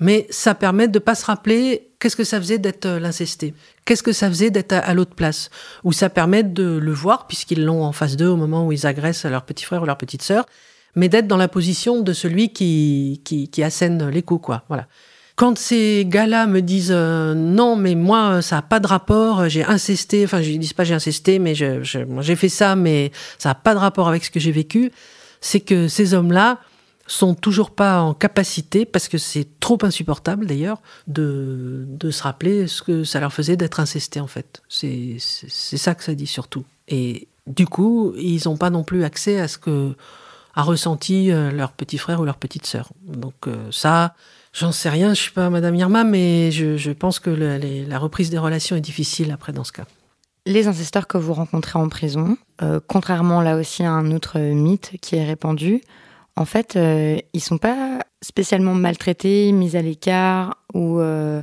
[0.00, 4.02] mais ça permet de ne pas se rappeler qu'est-ce que ça faisait d'être l'incesté Qu'est-ce
[4.02, 5.50] que ça faisait d'être à, l'autre place
[5.84, 8.86] Où ça permet de le voir, puisqu'ils l'ont en face d'eux au moment où ils
[8.86, 10.46] agressent leur petit frère ou leur petite sœur,
[10.94, 14.64] mais d'être dans la position de celui qui, qui, qui assène les coups, quoi.
[14.68, 14.86] Voilà.
[15.36, 19.64] Quand ces gars-là me disent euh, non, mais moi, ça n'a pas de rapport, j'ai
[19.64, 23.54] incesté, enfin, je ne dis pas j'ai incesté, mais j'ai fait ça, mais ça n'a
[23.54, 24.92] pas de rapport avec ce que j'ai vécu,
[25.40, 26.58] c'est que ces hommes-là
[27.06, 32.82] sont toujours pas en capacité, parce que c'est trop insupportable d'ailleurs, de, se rappeler ce
[32.82, 34.62] que ça leur faisait d'être incesté en fait.
[34.68, 36.64] C'est ça que ça dit surtout.
[36.88, 39.94] Et du coup, ils n'ont pas non plus accès à ce que
[40.54, 42.90] a ressenti euh, leur petit frère ou leur petite sœur.
[43.06, 44.14] Donc euh, ça,
[44.52, 48.38] J'en sais rien, je suis pas Madame Irma, mais je, pense que la reprise des
[48.38, 49.84] relations est difficile après dans ce cas.
[50.44, 54.92] Les incesteurs que vous rencontrez en prison, euh, contrairement là aussi à un autre mythe
[55.00, 55.80] qui est répandu,
[56.36, 61.42] en fait, euh, ils sont pas spécialement maltraités, mis à l'écart ou euh,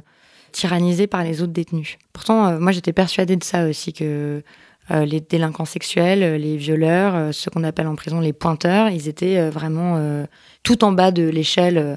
[0.52, 1.98] tyrannisés par les autres détenus.
[2.13, 4.43] Pourtant, moi j'étais persuadée de ça aussi, que
[4.91, 10.26] les délinquants sexuels, les violeurs, ceux qu'on appelle en prison les pointeurs, ils étaient vraiment
[10.63, 11.95] tout en bas de l'échelle euh,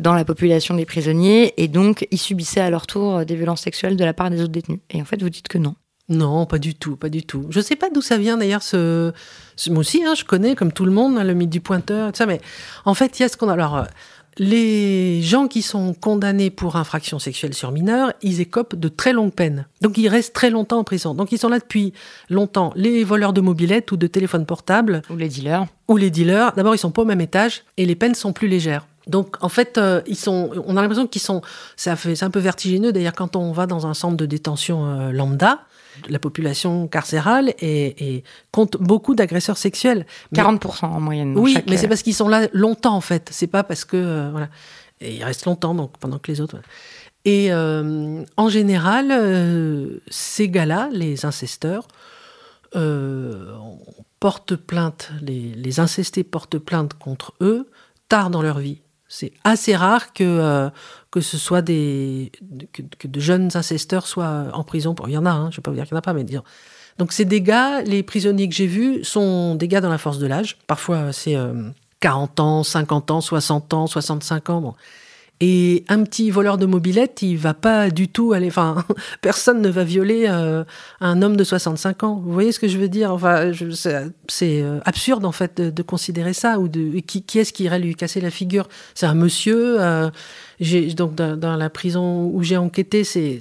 [0.00, 3.62] dans la population des prisonniers et donc ils subissaient à leur tour euh, des violences
[3.62, 4.80] sexuelles de la part des autres détenus.
[4.90, 5.74] Et en fait, vous dites que non.
[6.08, 7.46] Non, pas du tout, pas du tout.
[7.50, 8.62] Je ne sais pas d'où ça vient d'ailleurs.
[8.62, 9.12] Ce,
[9.68, 12.18] moi aussi, hein, je connais comme tout le monde hein, le mythe du pointeur, tout
[12.18, 12.26] ça.
[12.26, 12.40] Mais
[12.84, 13.52] en fait, il y a ce qu'on a.
[13.52, 13.84] Alors, euh,
[14.38, 19.32] les gens qui sont condamnés pour infraction sexuelle sur mineurs, ils écopent de très longues
[19.32, 19.66] peines.
[19.80, 21.14] Donc ils restent très longtemps en prison.
[21.14, 21.92] Donc ils sont là depuis
[22.30, 22.72] longtemps.
[22.74, 25.02] Les voleurs de mobilettes ou de téléphones portables.
[25.10, 25.66] Ou les dealers.
[25.88, 26.52] Ou les dealers.
[26.54, 28.86] D'abord, ils sont pas au même étage et les peines sont plus légères.
[29.06, 31.42] Donc en fait, euh, ils sont, on a l'impression qu'ils sont,
[31.76, 32.92] ça fait, c'est un peu vertigineux.
[32.92, 35.60] D'ailleurs, quand on va dans un centre de détention euh, lambda,
[36.08, 40.06] la population carcérale et, compte beaucoup d'agresseurs sexuels.
[40.34, 41.36] 40% en moyenne.
[41.36, 43.28] Oui, mais c'est parce qu'ils sont là longtemps en fait.
[43.30, 44.48] C'est pas parce que euh, voilà,
[45.00, 46.56] et ils restent longtemps donc pendant que les autres.
[47.24, 51.86] Et en général, ces gars-là, les incesteurs,
[54.18, 57.68] portent plainte, les, les incestés portent plainte contre eux
[58.12, 58.82] tard dans leur vie.
[59.14, 60.70] C'est assez rare que, euh,
[61.10, 62.32] que ce soit des.
[62.72, 64.94] Que, de jeunes incesteurs soient en prison.
[65.06, 66.02] il y en a, hein, je ne vais pas vous dire qu'il n'y en a
[66.02, 66.42] pas, mais dire.
[66.96, 70.26] Donc, ces dégâts, les prisonniers que j'ai vus sont des gars dans la force de
[70.26, 70.56] l'âge.
[70.66, 71.36] Parfois, c'est
[72.00, 74.76] 40 euh, ans, 50 ans, 60 ans, 65 ans.
[75.44, 78.46] Et un petit voleur de mobilette, il va pas du tout aller.
[78.46, 78.84] Enfin,
[79.22, 80.62] personne ne va violer euh,
[81.00, 82.22] un homme de 65 ans.
[82.24, 83.12] Vous voyez ce que je veux dire?
[83.12, 83.50] Enfin,
[84.28, 86.60] c'est euh, absurde en fait de, considérer ça.
[86.60, 88.68] Ou qui est-ce qui irait lui casser la figure?
[88.94, 89.80] C'est un monsieur.
[89.80, 90.10] Euh,
[90.94, 93.40] donc dans, la prison où j'ai enquêté, c'est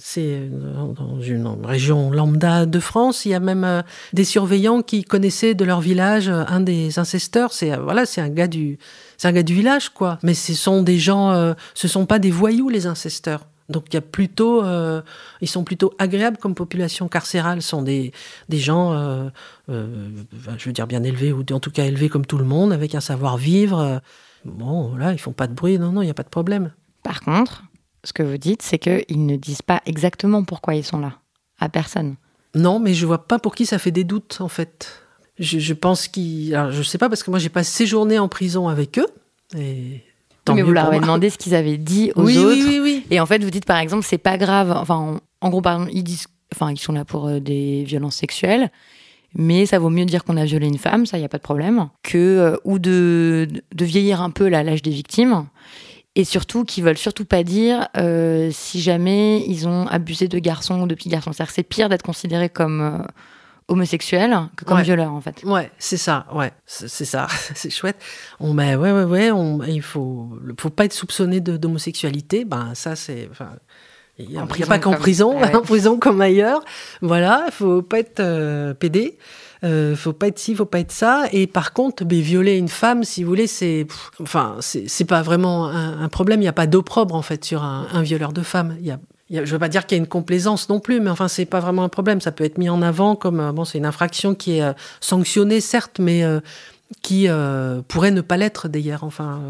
[0.50, 3.26] dans une région lambda de France.
[3.26, 3.84] Il y a même
[4.14, 7.54] des surveillants qui connaissaient de leur village un des incesteurs.
[7.54, 8.80] C'est voilà, c'est un gars du
[9.22, 10.18] c'est un gars du village, quoi.
[10.24, 13.46] Mais ce sont des gens, euh, ce sont pas des voyous, les incesteurs.
[13.70, 15.04] Donc il y a plutôt, euh,
[15.42, 17.62] ils sont plutôt agréables comme population carcérale.
[17.62, 18.14] Ce sont des,
[18.50, 19.30] des gens, euh,
[19.68, 22.96] je veux dire bien élevés ou en tout cas élevés comme tout le monde, avec
[22.96, 24.02] un savoir-vivre.
[24.44, 25.78] Bon, voilà, ils font pas de bruit.
[25.78, 26.74] Non, non, il n'y a pas de problème.
[27.04, 27.62] Par contre,
[28.04, 31.20] ce que vous dites, c'est qu'ils ne disent pas exactement pourquoi ils sont là,
[31.60, 32.16] à personne.
[32.56, 35.04] Non, mais je vois pas pour qui ça fait des doutes en fait
[35.40, 36.56] je, pense qu'ils.
[36.56, 39.08] Alors, je sais pas, parce que moi, j'ai pas séjourné en prison avec eux.
[39.58, 40.04] Et
[40.54, 42.54] mais vous leur avez demandé ce qu'ils avaient dit aux oui, autres.
[42.54, 43.04] Oui, oui, oui.
[43.10, 44.72] Et en fait, vous dites par exemple, c'est pas grave.
[44.72, 48.16] Enfin, en, gros, par exemple, ils disent, enfin, ils sont là pour euh, des violences
[48.16, 48.72] sexuelles,
[49.36, 51.38] mais ça vaut mieux dire qu'on a violé une femme, ça, il y a pas
[51.38, 55.46] de problème, que euh, ou de, de vieillir un peu à l'âge des victimes.
[56.16, 60.82] Et surtout, qu'ils veulent surtout pas dire euh, si jamais ils ont abusé de garçons
[60.82, 61.32] ou de petits garçons.
[61.32, 63.06] C'est-à-dire c'est pire d'être considéré comme
[63.72, 65.44] homosexuel que comme violeur en fait.
[65.44, 67.98] Ouais, c'est ça, ouais, c'est ça, c'est chouette.
[68.40, 70.30] On met, ouais, ouais, ouais, on, il faut,
[70.60, 72.46] faut pas être soupçonné d'homosexualité.
[72.46, 73.52] Ben ça c'est, enfin,
[74.20, 76.62] il n'y a, pas qu'en prison, en prison comme ailleurs.
[77.02, 79.18] Voilà, il faut pas être euh, pédé.
[79.64, 81.26] Euh, faut pas être ci, faut pas être ça.
[81.32, 83.86] Et par contre, mais violer une femme, si vous voulez, c'est,
[84.20, 86.40] enfin, c'est pas vraiment un, problème.
[86.40, 88.76] Il n'y a pas d'opprobre en fait sur un, un violeur de femme.
[88.80, 89.00] Il y a,
[89.32, 91.46] je ne veux pas dire qu'il y a une complaisance non plus, mais enfin, c'est
[91.46, 92.20] pas vraiment un problème.
[92.20, 94.74] Ça peut être mis en avant comme, euh, bon, c'est une infraction qui est euh,
[95.00, 96.42] sanctionnée, certes, mais euh,
[97.02, 97.28] qui
[97.88, 99.06] pourrait ne pas l'être d'ailleurs.
[99.06, 99.42] Enfin,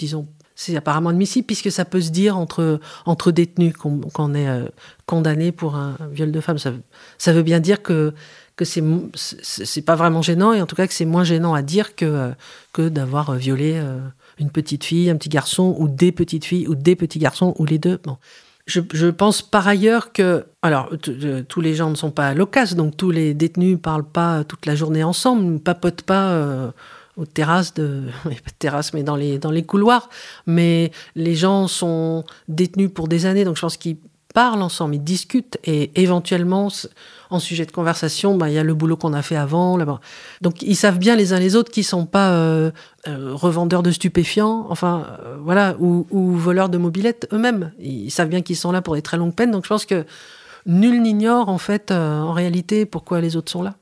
[0.00, 4.48] disons, c'est apparemment admissible puisque ça peut se dire entre, entre détenus qu'on est
[5.06, 6.58] condamné pour un, viol de femme.
[6.58, 8.12] Ça, veut bien dire que,
[8.56, 8.82] que c'est,
[9.82, 12.32] pas vraiment gênant et en tout cas que c'est moins gênant à dire que,
[12.72, 13.80] que d'avoir violé
[14.40, 17.66] une petite fille, un petit garçon ou des petites filles ou des petits garçons ou
[17.66, 18.00] les deux.
[18.68, 20.90] Je, pense par ailleurs que, alors,
[21.48, 24.66] tous les gens ne sont pas l'occasion, donc tous les détenus ne parlent pas toute
[24.66, 26.70] la journée ensemble, ne papotent pas euh,
[27.16, 28.02] aux terrasses de,
[28.58, 30.10] terrasses, mais dans les, dans les couloirs.
[30.46, 33.96] Mais les gens sont détenus pour des années, donc je pense qu'ils
[34.34, 36.68] parlent ensemble, ils discutent et éventuellement,
[37.30, 39.76] en sujet de conversation, bah, il y a le boulot qu'on a fait avant.
[39.76, 40.00] Là-bas.
[40.40, 42.70] Donc ils savent bien les uns les autres qui sont pas euh,
[43.06, 47.72] euh, revendeurs de stupéfiants, enfin euh, voilà, ou, ou, voleurs de mobilettes eux-mêmes.
[47.78, 49.50] Ils savent bien qu'ils sont là pour des très longues peines.
[49.50, 50.04] Donc je pense que
[50.66, 53.74] nul n'ignore en fait en réalité pourquoi les autres sont là.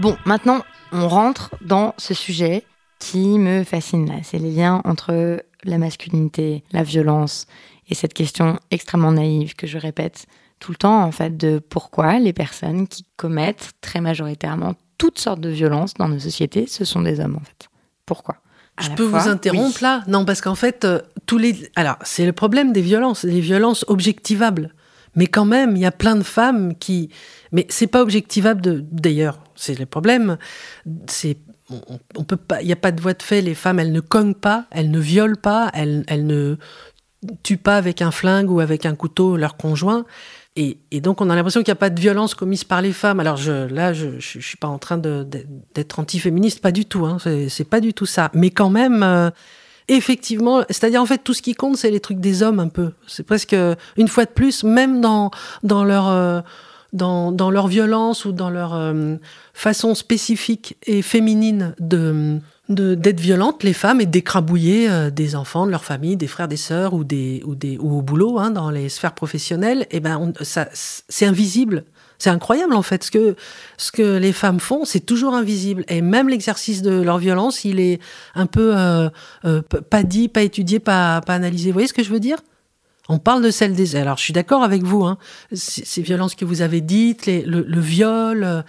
[0.00, 2.64] Bon, maintenant, on rentre dans ce sujet
[2.98, 4.14] qui me fascine là.
[4.22, 7.46] C'est les liens entre la masculinité, la violence
[7.88, 10.26] et cette question extrêmement naïve que je répète
[10.60, 15.40] tout le temps, en fait, de pourquoi les personnes qui commettent très majoritairement toutes sortes
[15.40, 17.68] de violences dans nos sociétés, ce sont des hommes, en fait.
[18.06, 18.36] Pourquoi?
[18.80, 20.02] Je peux vous interrompre là?
[20.08, 21.70] Non, parce qu'en fait, euh, tous les.
[21.76, 24.74] Alors, c'est le problème des violences, des violences objectivables.
[25.14, 27.10] Mais quand même, il y a plein de femmes qui.
[27.52, 28.84] Mais c'est pas objectivable.
[28.90, 30.38] D'ailleurs, c'est le problème.
[31.06, 31.36] C'est
[32.16, 32.60] on, peut pas.
[32.62, 33.40] Il n'y a pas de voie de fait.
[33.40, 36.56] Les femmes, elles ne cognent pas, elles ne violent pas, elles, elles ne
[37.42, 40.04] tuent pas avec un flingue ou avec un couteau leur conjoint.
[40.56, 42.92] Et, et donc, on a l'impression qu'il n'y a pas de violence commise par les
[42.92, 43.18] femmes.
[43.18, 47.06] Alors je, là, je ne suis pas en train d'être anti-féministe, pas du tout.
[47.06, 47.16] Hein,
[47.48, 48.30] c'est pas du tout ça.
[48.34, 49.30] Mais quand même, euh,
[49.88, 52.92] effectivement, c'est-à-dire en fait tout ce qui compte, c'est les trucs des hommes un peu.
[53.06, 53.56] C'est presque
[53.96, 55.30] une fois de plus, même dans
[55.62, 56.40] dans leur euh,
[56.94, 59.16] dans, leur violence ou dans leur euh,
[59.52, 62.38] façon spécifique et féminine de
[62.70, 66.56] d'être violente, les femmes, et d'écrabouiller euh, des enfants, de leur famille, des frères, des
[66.56, 69.82] sœurs ou des ou des ou au boulot, hein, dans les sphères professionnelles.
[69.90, 71.84] Et eh ben, ça c'est invisible.
[72.16, 73.36] C'est incroyable en fait ce que
[73.76, 77.80] ce que les femmes font, c'est toujours invisible et même l'exercice de leur violence, il
[77.80, 78.00] est
[78.34, 79.10] un peu euh,
[79.90, 81.68] pas dit, pas étudié, pas pas analysé.
[81.68, 82.38] Vous voyez ce que je veux dire?
[83.08, 83.96] On parle de celle des.
[83.96, 85.04] Alors, je suis d'accord avec vous.
[85.04, 85.18] Hein.
[85.52, 88.62] Ces violences que vous avez dites, les, le, le, viol, euh,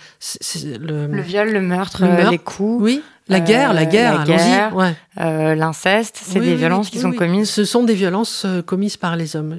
[0.79, 2.83] le, le, viol, le meurtre, les coups.
[2.83, 3.01] Oui.
[3.27, 4.73] La guerre, la guerre, allons-y.
[4.75, 4.95] Ouais.
[5.19, 7.49] Euh, L'inceste, c'est des violences qui sont commises.
[7.49, 9.57] Ce sont des violences euh, commises par les hommes.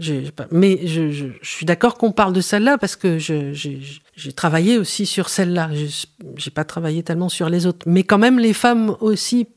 [0.53, 5.05] mais je, je, je suis d'accord qu'on parle de celle-là parce que j'ai travaillé aussi
[5.05, 5.71] sur celle-là.
[6.37, 7.85] J'ai pas travaillé tellement sur les autres.
[7.87, 9.49] Mais quand même, les femmes aussi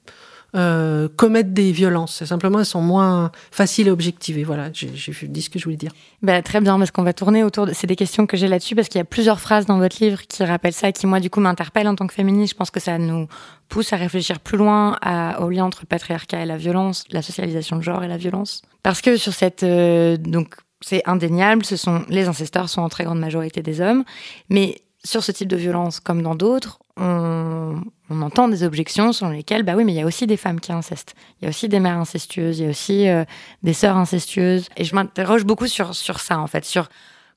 [0.55, 2.23] euh, commettent des violences.
[2.23, 4.43] Simplement, elles sont moins faciles à objectiver.
[4.43, 4.88] Voilà, j'ai
[5.27, 5.91] dit ce que je voulais dire.
[6.21, 7.73] Bah, très bien, parce qu'on va tourner autour de...
[7.73, 10.21] C'est des questions que j'ai là-dessus, parce qu'il y a plusieurs phrases dans votre livre
[10.27, 12.53] qui rappellent ça, qui, moi, du coup, m'interpellent en tant que féministe.
[12.53, 13.27] Je pense que ça nous
[13.67, 14.97] pousse à réfléchir plus loin
[15.39, 18.63] au lien entre le patriarcat et la violence, la socialisation de genre et la violence.
[18.83, 19.63] Parce que sur cette...
[19.63, 24.03] Euh, donc, c'est indéniable, ce sont les ancesteurs sont en très grande majorité des hommes,
[24.49, 27.81] mais sur ce type de violence, comme dans d'autres, on,
[28.21, 30.71] entend des objections selon lesquelles, bah oui, mais il y a aussi des femmes qui
[30.71, 31.15] incestent.
[31.39, 33.23] Il y a aussi des mères incestueuses, il y a aussi euh,
[33.63, 34.69] des sœurs incestueuses.
[34.77, 36.89] Et je m'interroge beaucoup sur, ça, en fait, sur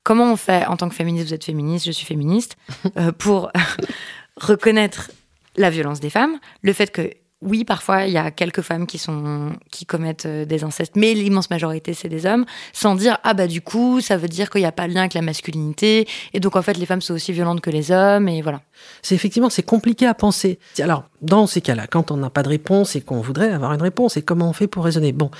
[0.02, 2.56] comment on fait, en tant que féministe, vous êtes féministe, je suis féministe,
[2.96, 3.52] euh, pour
[4.36, 5.10] reconnaître
[5.56, 7.10] la violence des femmes, le fait que
[7.42, 11.92] oui, parfois, il y a quelques femmes qui commettent euh, des incestes, mais l'immense majorité,
[11.92, 14.72] c'est des hommes, sans dire ah bah du coup, ça veut dire qu'il n'y a
[14.72, 17.60] pas de lien avec la masculinité, et donc en fait, les femmes sont aussi violentes
[17.60, 18.62] que les hommes, et voilà.
[19.02, 20.58] C'est effectivement, c'est compliqué à penser.
[20.80, 23.82] Alors, dans ces cas-là, quand on n'a pas de réponse et qu'on voudrait avoir une
[23.82, 25.12] réponse, et comment on fait pour raisonner?
[25.12, 25.30] Bon,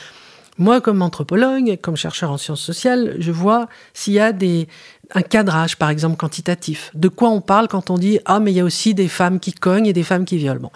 [0.59, 4.69] moi, comme anthropologue, comme chercheur en sciences sociales, je vois s'il y a des,
[5.15, 6.91] un cadrage, par exemple, quantitatif.
[6.95, 9.41] De quoi on parle quand on dit Ah, mais il y a aussi des femmes
[9.41, 10.61] qui cognent et des femmes qui violent.
[10.61, 10.71] Bon.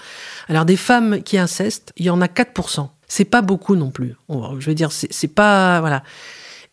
[0.48, 2.88] Alors, des femmes qui incestent, il y en a 4%.
[3.08, 4.16] C'est pas beaucoup non plus.
[4.28, 5.80] Je veux dire, c'est pas.
[5.80, 6.02] Voilà.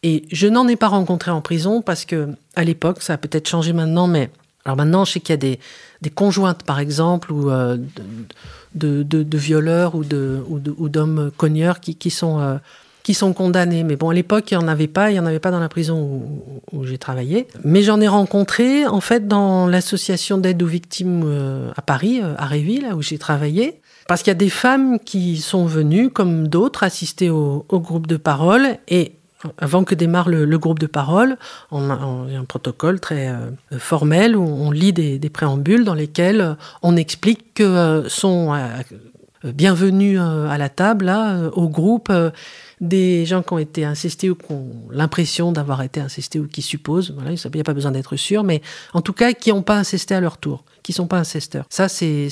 [0.02, 3.48] Et je n'en ai pas rencontré en prison parce que, à l'époque, ça a peut-être
[3.48, 4.30] changé maintenant, mais.
[4.66, 5.58] Alors maintenant, je sais qu'il y a
[6.02, 7.78] des, conjointes, par exemple, ou euh,
[8.76, 12.40] de, violeurs ou d'hommes cogneurs qui, qui sont.
[12.40, 12.58] Euh,
[13.04, 13.84] qui sont condamnés.
[13.84, 15.60] Mais bon, à l'époque, il n'y en avait pas, il n'y en avait pas dans
[15.60, 16.22] la prison
[16.72, 17.48] où, j'ai travaillé.
[17.64, 22.34] Mais j'en ai rencontré, en fait, dans l'association d'aide aux victimes euh, à Paris, euh,
[22.38, 23.82] à Réville, où j'ai travaillé.
[24.08, 28.18] Parce qu'il y a des femmes qui sont venues, comme d'autres, assister au, groupe de
[28.18, 28.78] parole.
[28.88, 29.14] Et
[29.58, 31.38] avant que démarre le, groupe de parole,
[31.72, 36.96] on a, un protocole très euh, formel où on lit des, préambules dans lesquels on
[36.96, 38.54] explique que sont
[39.44, 42.12] bienvenus à la table, là, au groupe,
[42.84, 46.62] des gens qui ont été incestés ou qui ont l'impression d'avoir été incestés ou qui
[46.62, 48.62] supposent, voilà, il n'y a pas besoin d'être sûr, mais
[48.94, 51.66] en tout cas qui n'ont pas incesté à leur tour, qui ne sont pas incesteurs.
[51.70, 52.30] Ça, c'est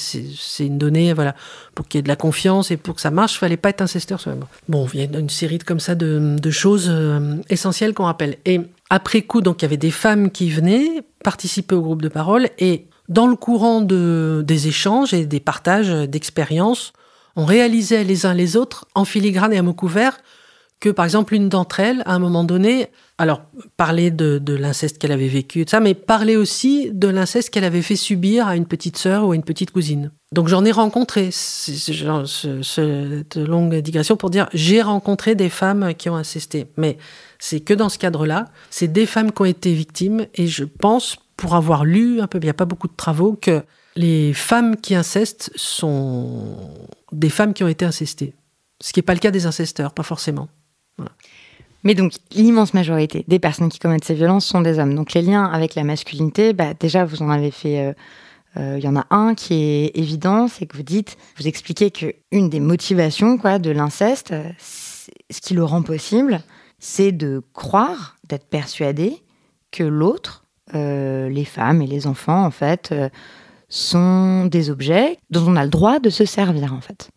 [0.59, 1.35] une donnée, voilà,
[1.73, 3.69] pour qu'il y ait de la confiance et pour que ça marche, il fallait pas
[3.69, 4.45] être incesteur soi-même.
[4.67, 8.37] Bon, il y a une série de, comme ça de, choses euh, essentielles qu'on rappelle.
[8.45, 12.09] Et après coup, donc il y avait des femmes qui venaient participer au groupe de
[12.09, 16.93] parole et dans le courant de, des échanges et des partages d'expériences,
[17.35, 20.17] on réalisait les uns les autres, en filigrane et à mots couverts,
[20.81, 22.87] que, par exemple, une d'entre elles, à un moment donné,
[23.19, 23.43] alors,
[23.77, 27.95] parler de, l'inceste qu'elle avait vécu, ça, mais parler aussi de l'inceste qu'elle avait fait
[27.95, 30.11] subir à une petite sœur ou à une petite cousine.
[30.31, 36.15] Donc, j'en ai rencontré, cette longue digression pour dire, j'ai rencontré des femmes qui ont
[36.15, 36.65] incesté.
[36.77, 36.97] Mais
[37.37, 41.17] c'est que dans ce cadre-là, c'est des femmes qui ont été victimes, et je pense,
[41.37, 43.61] pour avoir lu un peu, il n'y a pas beaucoup de travaux, que
[43.95, 46.57] les femmes qui incestent sont
[47.11, 48.33] des femmes qui ont été incestées.
[48.79, 50.49] Ce qui n'est pas le cas des incesteurs, pas forcément.
[51.83, 54.95] Mais donc, l'immense majorité des personnes qui commettent ces violences sont des hommes.
[54.95, 57.79] Donc, les liens avec la masculinité, bah, déjà, vous en avez fait.
[57.79, 57.93] Euh,
[58.57, 61.89] euh, il y en a un qui est évident, c'est que vous dites, vous expliquez
[61.89, 66.41] que une des motivations de l'inceste, ce qui le rend possible,
[66.77, 69.23] c'est de croire, d'être persuadé
[69.71, 70.43] que l'autre,
[70.75, 72.93] euh, les femmes et les enfants, en fait,
[73.71, 77.09] sont des objets dont on a le droit de se servir, en fait.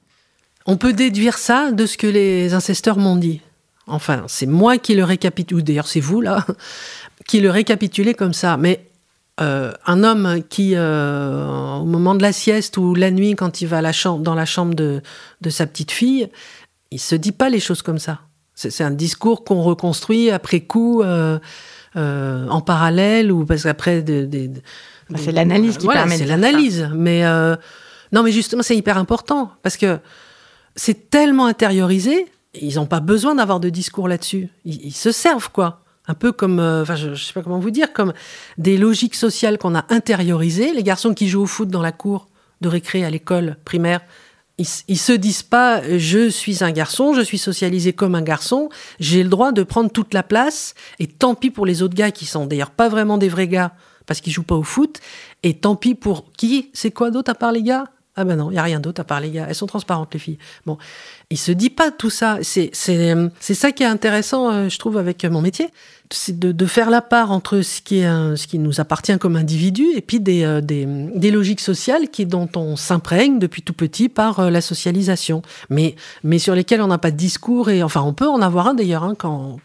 [0.67, 3.43] On peut déduire ça de ce que les incesteurs m'ont dit.
[3.87, 6.47] Enfin, c'est moi qui le récapitule, ou d'ailleurs c'est vous là,
[7.27, 8.57] qui le récapitulez comme ça.
[8.57, 8.87] Mais
[9.41, 13.67] euh, un homme qui, euh, au moment de la sieste ou la nuit, quand il
[13.67, 15.03] va dans la chambre de,
[15.51, 16.29] sa petite fille,
[16.93, 18.21] il se dit pas les choses comme ça.
[18.55, 21.41] C'est un discours qu'on reconstruit après coup, euh,
[21.97, 24.05] en parallèle, ou parce qu'après.
[25.11, 26.17] Bah, c'est l'analyse qui permet.
[26.17, 27.23] C'est l'analyse, mais
[28.13, 29.99] non, mais justement, c'est hyper important parce que
[30.77, 32.27] c'est tellement intériorisé
[32.61, 34.49] ils n'ont pas besoin d'avoir de discours là-dessus.
[34.65, 35.81] Ils, se servent, quoi.
[36.07, 38.13] Un peu comme, euh, enfin, je ne sais pas comment vous dire, comme
[38.59, 40.73] des logiques sociales qu'on a intériorisées.
[40.73, 42.29] Les garçons qui jouent au foot dans la cour
[42.61, 44.01] de récré à l'école primaire,
[44.59, 48.69] ils, ils se disent pas je suis un garçon, je suis socialisé comme un garçon,
[49.01, 52.13] j'ai le droit de prendre toute la place, et tant pis pour les autres gars
[52.13, 53.73] qui sont d'ailleurs pas vraiment des vrais gars
[54.07, 55.01] parce qu'ils jouent pas au foot,
[55.43, 56.71] et tant pis pour qui?
[56.73, 57.85] C'est quoi d'autre à part les gars?
[58.17, 59.47] Ah ben non, il y a rien d'autre à part les gars.
[59.49, 60.39] Elles sont transparentes les filles.
[60.67, 60.79] Bon,
[61.31, 62.39] il se dit pas tout ça.
[62.43, 65.69] C'est c'est ça qui est intéressant, euh, je trouve, avec mon métier,
[66.11, 69.87] c'est de, faire la part entre ce qui est ce qui nous appartient comme individu
[69.95, 74.09] et puis des euh, des, des, logiques sociales qui dont on s'imprègne depuis tout petit
[74.09, 78.03] par euh, la socialisation, mais mais sur lesquelles on n'a pas de discours et enfin
[78.03, 79.59] on peut en avoir un d'ailleurs hein, quand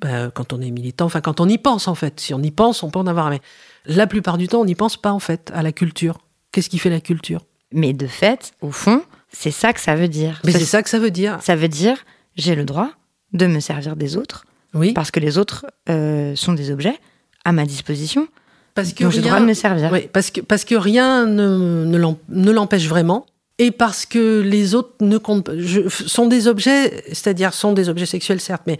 [0.00, 2.20] ben, quand on est militant, enfin quand on y pense en fait.
[2.20, 3.40] Si on y pense, on peut en avoir, mais
[3.86, 6.18] la plupart du temps on n'y pense pas en fait à la culture.
[6.52, 7.44] Qu'est-ce qui fait la culture?
[7.72, 10.40] Mais de fait, au fond, c'est ça que ça veut dire.
[10.44, 11.38] Mais c'est ça que ça veut dire.
[11.42, 11.96] Ça veut dire
[12.36, 12.90] j'ai le droit
[13.32, 14.44] de me servir des autres.
[14.74, 14.92] Oui.
[14.92, 16.98] Parce que les autres euh, sont des objets
[17.44, 18.28] à ma disposition.
[18.74, 19.90] Parce que j'ai le droit de me servir.
[19.92, 23.26] Oui, parce que, parce que rien ne, ne l'empêche vraiment.
[23.58, 28.06] Et parce que les autres ne comptent je, sont des objets, c'est-à-dire sont des objets
[28.06, 28.78] sexuels certes, mais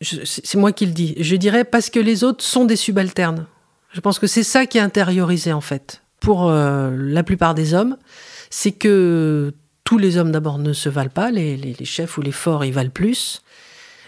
[0.00, 1.14] c'est moi qui le dis.
[1.18, 3.46] Je dirais parce que les autres sont des subalternes.
[3.92, 7.74] Je pense que c'est ça qui est intériorisé en fait pour euh, la plupart des
[7.74, 7.96] hommes,
[8.50, 9.52] c'est que
[9.84, 12.90] tous les hommes d'abord ne se valent pas, les, chefs ou les forts, ils valent
[12.90, 13.42] plus.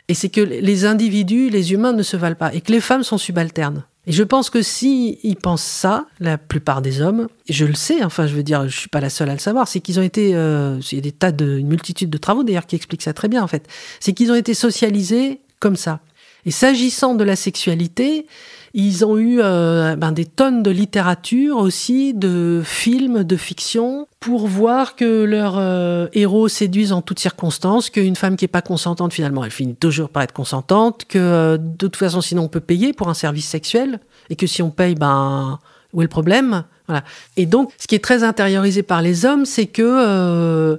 [0.08, 3.04] Et c'est que les individus, les humains ne se valent pas, et que les femmes
[3.04, 3.84] sont subalternes.
[4.06, 7.74] Et je pense que si ils pensent ça, la plupart des hommes, et je le
[7.74, 10.00] sais, enfin je veux dire, je suis pas la seule à le savoir, c'est qu'ils
[10.00, 12.76] ont été, euh, il y a des tas de, une multitude de travaux d'ailleurs qui
[12.76, 13.68] expliquent ça très bien en fait,
[14.00, 16.00] c'est qu'ils ont été socialisés comme ça.
[16.46, 18.26] Et s'agissant de la sexualité,
[18.72, 24.46] ils ont eu euh, ben, des tonnes de littérature aussi, de films, de fiction, pour
[24.46, 29.12] voir que leurs euh, héros séduisent en toutes circonstances, qu'une femme qui est pas consentante,
[29.12, 32.60] finalement, elle finit toujours par être consentante, que euh, de toute façon, sinon on peut
[32.60, 34.00] payer pour un service sexuel,
[34.30, 35.58] et que si on paye, ben
[35.92, 36.64] où est le problème?
[36.86, 37.02] Voilà.
[37.36, 40.78] Et donc, ce qui est très intériorisé par les hommes, c'est que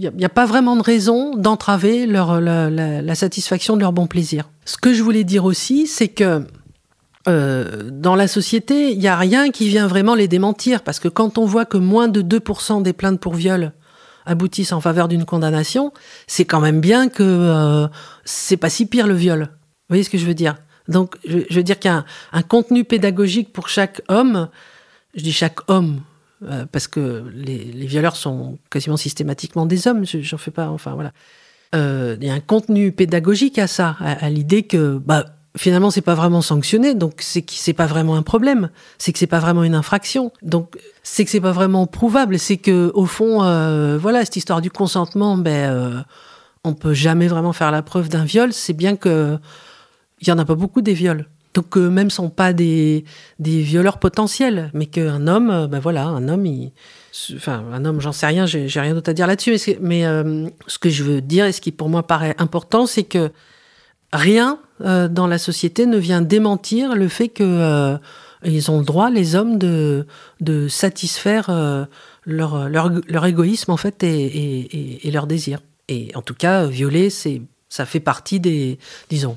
[0.00, 4.50] n'y a, pas vraiment de raison d'entraver leur, la, la, satisfaction de leur bon plaisir.
[4.64, 6.44] Ce que je voulais dire aussi, c'est que
[7.26, 11.08] euh, dans la société, il n'y a rien qui vient vraiment les démentir, parce que
[11.08, 13.72] quand on voit que moins de 2% des plaintes pour viol
[14.26, 15.92] aboutissent en faveur d'une condamnation,
[16.26, 17.88] c'est quand même bien que euh,
[18.24, 19.40] c'est pas si pire le viol.
[19.40, 20.56] Vous voyez ce que je veux dire?
[20.88, 24.48] Donc, je, veux dire qu'il y a un, contenu pédagogique pour chaque homme.
[25.14, 26.00] Je dis chaque homme
[26.42, 30.04] euh, parce que les, violeurs sont quasiment systématiquement des hommes.
[30.04, 30.68] J'en fais pas.
[30.68, 31.12] Enfin voilà.
[31.74, 35.24] Il y a un contenu pédagogique à ça, à, l'idée que bah,
[35.56, 39.26] finalement c'est pas vraiment sanctionné donc c'est que pas vraiment un problème c'est que c'est
[39.26, 43.42] pas vraiment une infraction donc c'est que c'est pas vraiment prouvable c'est que au fond
[43.42, 46.02] euh, voilà cette histoire du consentement ben euh,
[46.64, 49.38] on peut jamais vraiment faire la preuve d'un viol c'est bien que
[50.20, 53.04] il y en a pas beaucoup des viols donc eux-mêmes sont pas des
[53.38, 56.72] des violeurs potentiels mais qu'un homme euh, ben voilà un homme il
[57.36, 60.78] enfin un homme j'en sais rien j'ai rien d'autre à dire là-dessus mais, euh, ce
[60.78, 63.30] que je veux dire et ce qui pour moi paraît important c'est que
[64.12, 67.96] rien euh, dans la société ne vient démentir le fait que euh,
[68.44, 70.06] ils ont le droit, les hommes, de,
[70.40, 71.84] de satisfaire euh,
[72.24, 75.60] leur, leur, leur, égoïsme en fait et, et, et, leur désir.
[75.88, 78.78] Et en tout cas, violer, c'est Ça fait partie des,
[79.10, 79.36] disons,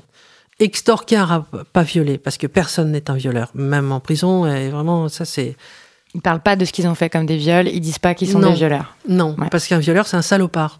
[0.58, 4.46] extorquer un pas violé, parce que personne n'est un violeur, même en prison.
[4.46, 5.56] Et vraiment, ça c'est.
[6.14, 7.68] Ils parlent pas de ce qu'ils ont fait comme des viols.
[7.68, 8.96] Ils disent pas qu'ils sont des violeurs.
[9.08, 10.78] Non, parce qu'un violeur c'est un salopard.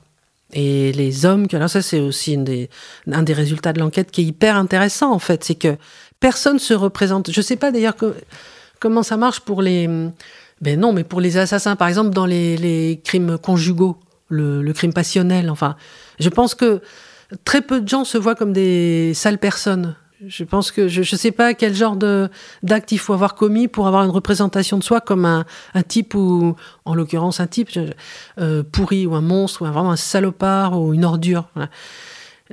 [0.55, 2.71] Et les hommes, alors ça c'est aussi des,
[3.13, 5.77] un des résultats de l'enquête qui est hyper intéressant en fait, c'est que
[6.21, 7.31] personne se représente.
[7.31, 7.95] Je sais pas d'ailleurs
[8.81, 9.87] comment ça marche pour les,
[10.63, 13.99] ben non, mais pour les assassins, par exemple dans les, crimes conjugaux,
[14.31, 15.51] le, le, crime passionnel.
[15.51, 15.77] Enfin,
[16.19, 16.81] je pense que
[17.45, 19.97] très peu de gens se voient comme des sales personnes.
[20.27, 21.97] Je pense que je ne sais pas quel genre
[22.63, 26.15] d'acte il faut avoir commis pour avoir une représentation de soi comme un, un type
[26.15, 27.71] ou, en l'occurrence, un type
[28.39, 31.49] euh, pourri ou un monstre ou un, vraiment un salopard ou une ordure.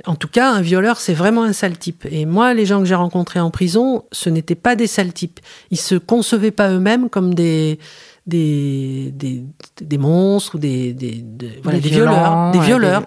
[0.04, 2.06] En tout cas, un violeur, c'est vraiment un sale type.
[2.08, 5.40] Et moi, les gens que j'ai rencontrés en prison, ce n'étaient pas des sales types.
[5.70, 7.80] Ils se concevaient pas eux-mêmes comme des
[8.26, 9.44] des, des,
[9.80, 11.24] des monstres ou des, des,
[11.62, 12.50] voilà, des, violeurs.
[12.52, 13.04] Des violeurs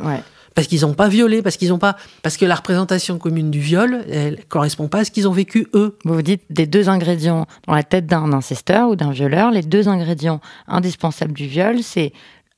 [0.59, 3.61] parce qu'ils n'ont pas violé, parce qu'ils n'ont pas, parce que la représentation commune du
[3.61, 5.97] viol, elle correspond pas à ce qu'ils ont vécu eux.
[6.03, 9.61] Vous vous dites des deux ingrédients dans la tête d'un incesteur ou d'un violeur, les
[9.61, 12.11] deux ingrédients indispensables du viol, c'est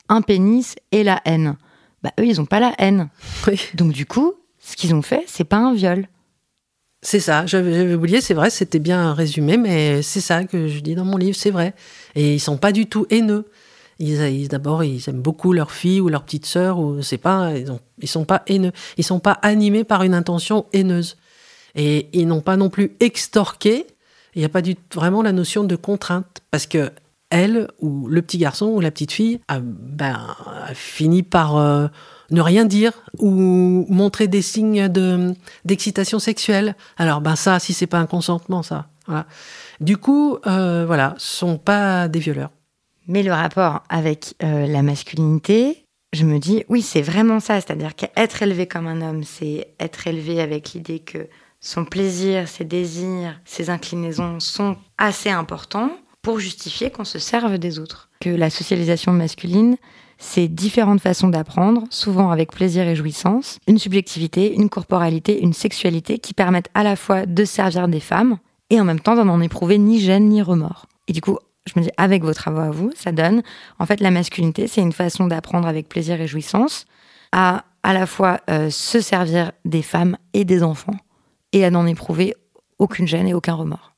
[0.10, 1.58] un pénis et la haine.
[2.02, 3.08] Bah eux, ils n'ont pas la haine.
[3.76, 6.08] Donc du coup, ce qu'ils ont fait, c'est pas un viol.
[7.04, 10.96] C'est ça, j'avais oublié, c'est vrai, c'était bien résumé, mais c'est ça que je dis
[10.96, 11.76] dans mon livre, c'est vrai.
[12.16, 13.46] Et ils sont pas du tout haineux.
[14.02, 17.72] Ils, d'abord, ils aiment beaucoup leur fille ou leur petite sœur, ou c'est pas, ils,
[17.72, 21.18] ont, ils sont pas haineux, ils sont pas animés par une intention haineuse.
[21.76, 23.86] Et ils n'ont pas non plus extorqué.
[24.34, 24.62] Il n'y a pas
[24.96, 26.92] vraiment la notion de contrainte, parce que
[27.30, 30.36] elle ou le petit garçon ou la petite fille a, ben,
[30.74, 31.88] fini par euh,
[32.32, 35.34] ne rien dire ou montrer des signes de
[35.64, 36.76] d'excitation sexuelle.
[36.98, 38.88] Alors ben ça, si c'est pas un consentement, ça.
[39.80, 42.52] Du coup, euh, voilà, sont pas des violeurs.
[43.08, 47.60] Mais le rapport avec euh, la masculinité, je me dis, oui, c'est vraiment ça.
[47.62, 51.28] C'est-à-dire qu'être élevé comme un homme, c'est être élevé avec l'idée que
[51.60, 55.92] son plaisir, ses désirs, ses inclinaisons sont assez importants
[56.22, 58.10] pour justifier qu'on se serve des autres.
[58.20, 59.78] Que la socialisation masculine,
[60.18, 66.20] c'est différentes façons d'apprendre, souvent avec plaisir et jouissance, une subjectivité, une corporalité, une sexualité
[66.20, 68.38] qui permettent à la fois de servir des femmes
[68.70, 70.86] et en même temps d'en en éprouver ni gêne ni remords.
[71.08, 73.44] Et du coup, je me dis, avec vos travaux à vous, ça donne,
[73.80, 76.86] en fait, la masculinité, c'est une façon d'apprendre avec plaisir et jouissance
[77.32, 80.98] à à la fois euh, se servir des femmes et des enfants
[81.52, 82.36] et à n'en éprouver
[82.80, 83.94] aucune gêne et aucun remords.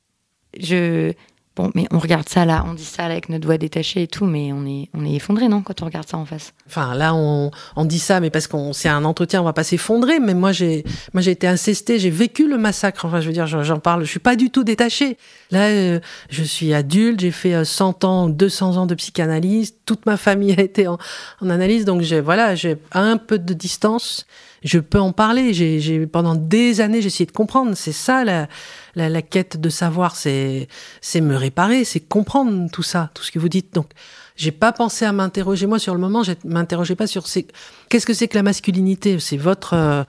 [0.59, 1.13] Je,
[1.55, 4.25] Bon, mais on regarde ça là, on dit ça avec notre voix détachée et tout,
[4.25, 6.51] mais on est, on est effondré, non, quand on regarde ça en face?
[6.65, 9.63] Enfin, là, on, on dit ça, mais parce qu'on c'est un entretien, on va pas
[9.63, 10.19] s'effondrer.
[10.19, 10.83] Mais moi, j'ai,
[11.13, 13.05] moi, j'ai été incestée, j'ai vécu le massacre.
[13.05, 15.15] Enfin, je veux dire, j'en parle, je suis pas du tout détachée.
[15.51, 15.99] Là, euh,
[16.31, 20.53] je suis adulte, j'ai fait 100 euh, ans, 200 ans de psychanalyse, toute ma famille
[20.57, 20.97] a été en,
[21.39, 24.25] en analyse, donc j'ai, voilà, j'ai un peu de distance.
[24.63, 25.53] Je peux en parler.
[25.53, 27.73] J'ai, pendant des années, j'ai essayé de comprendre.
[27.75, 28.47] C'est ça la
[28.95, 30.67] la, quête de savoir, c'est
[31.01, 33.73] c'est me réparer, c'est comprendre tout ça, tout ce que vous dites.
[33.73, 33.89] Donc,
[34.35, 36.23] j'ai pas pensé à m'interroger moi sur le moment.
[36.23, 37.25] Je m'interrogeais pas sur
[37.89, 39.19] qu'est-ce que c'est que la masculinité?
[39.19, 40.03] C'est votre euh,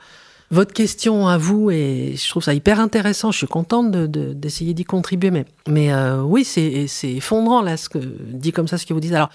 [0.51, 3.33] votre question à vous et je trouve ça hyper intéressant.
[3.33, 5.31] Je suis contente d'essayer de, d'y contribuer.
[5.31, 9.01] Mais, mais euh, oui, c'est effondrant là, ce que dit comme ça ce que vous
[9.01, 9.13] dites.
[9.13, 9.31] Alors,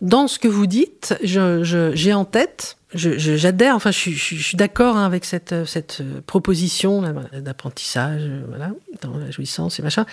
[0.00, 5.24] dans ce que vous dites, j'ai en tête j'adhère, enfin, je, suis d'accord hein, avec
[5.24, 8.72] cette, cette proposition d'apprentissage, voilà,
[9.02, 10.06] dans la jouissance et machin.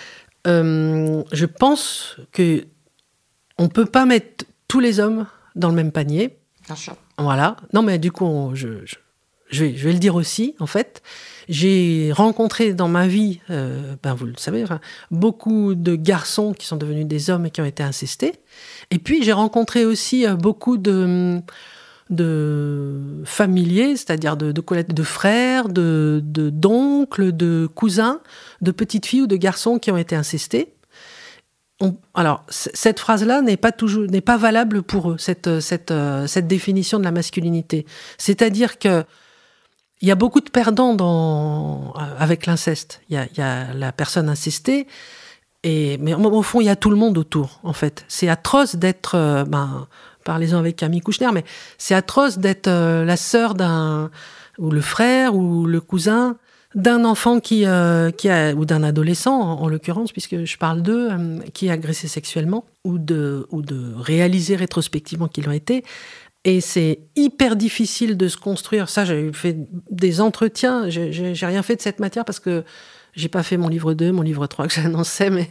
[0.46, 2.64] Euh, je pense que
[3.58, 6.36] on peut pas mettre tous les hommes dans le même panier.
[6.66, 6.96] Bien sûr.
[7.18, 7.56] Voilà.
[7.72, 8.84] Non, mais du coup, je,
[9.48, 11.02] je, vais, je vais le dire aussi, en fait.
[11.48, 14.64] J'ai rencontré dans ma vie, euh, ben vous le savez,
[15.10, 18.32] beaucoup de garçons qui sont devenus des hommes et qui ont été incestés.
[18.90, 21.40] Et puis j'ai rencontré aussi euh, beaucoup de
[22.10, 24.52] de familiers, c'est-à-dire de,
[25.02, 28.20] frères, de d'oncles, de, cousins,
[28.60, 30.74] de petites filles ou de garçons qui ont été incestés.
[32.14, 36.46] alors, cette phrase-là n'est pas toujours, n'est pas valable pour eux, cette, cette, euh, cette
[36.46, 37.86] définition de la masculinité.
[38.18, 39.04] C'est-à-dire que
[40.00, 40.96] il y a beaucoup de perdants
[41.96, 43.00] euh, avec l'inceste.
[43.08, 44.86] Il, y a, la personne incestée,
[45.64, 48.04] mais au fond, il y a tout le monde autour, en fait.
[48.08, 49.86] C'est atroce d'être, euh, ben,
[50.24, 51.44] parlez-en avec Camille Kouchner, mais
[51.78, 53.54] c'est atroce d'être euh, la sœur
[54.58, 56.36] ou le frère, ou le cousin
[56.74, 61.08] d'un enfant qui, ou d'un adolescent, en, l'occurrence, puisque je parle d'eux,
[61.54, 65.84] qui est agressé sexuellement, ou de, ou de réaliser rétrospectivement qu'ils l'ont été.
[66.46, 68.88] Et c'est hyper difficile de se construire.
[68.88, 69.56] Ça, j'ai fait
[69.90, 70.88] des entretiens.
[70.88, 72.62] J'ai rien fait de cette matière parce que
[73.14, 75.50] j'ai pas fait mon livre 2, mon livre 3 que j'annonçais, mais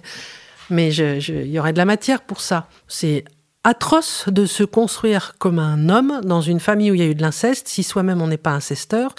[0.69, 2.69] mais il y aurait de la matière pour ça.
[2.87, 3.25] C'est
[3.65, 7.15] atroce de se construire comme un homme dans une famille où il y a eu
[7.15, 9.13] de l'inceste, si soi-même on n'est pas incesteur.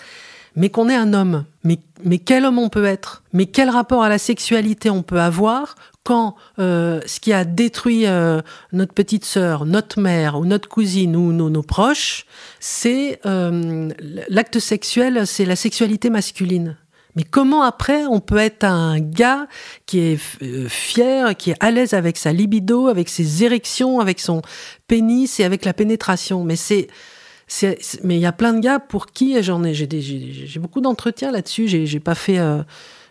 [0.55, 1.45] mais qu'on est un homme.
[1.63, 3.23] Mais, mais quel homme on peut être?
[3.35, 5.75] Mais quel rapport à la sexualité on peut avoir
[6.07, 8.41] quand euh, ce qui a détruit euh,
[8.73, 12.27] notre petite sœur, notre mère ou notre cousine ou nos, proches,
[12.61, 13.91] c'est euh,
[14.29, 16.77] l'acte sexuel, c'est la sexualité masculine.
[17.17, 19.49] Mais comment après on peut être un gars
[19.87, 20.17] qui est
[20.69, 24.43] fier, qui est à l'aise avec sa libido, avec ses érections, avec son
[24.87, 26.45] pénis et avec la pénétration?
[26.45, 26.87] Mais c'est
[28.05, 31.67] mais il y a plein de gars pour qui j'ai beaucoup d'entretiens là-dessus.
[31.69, 32.39] J'ai pas fait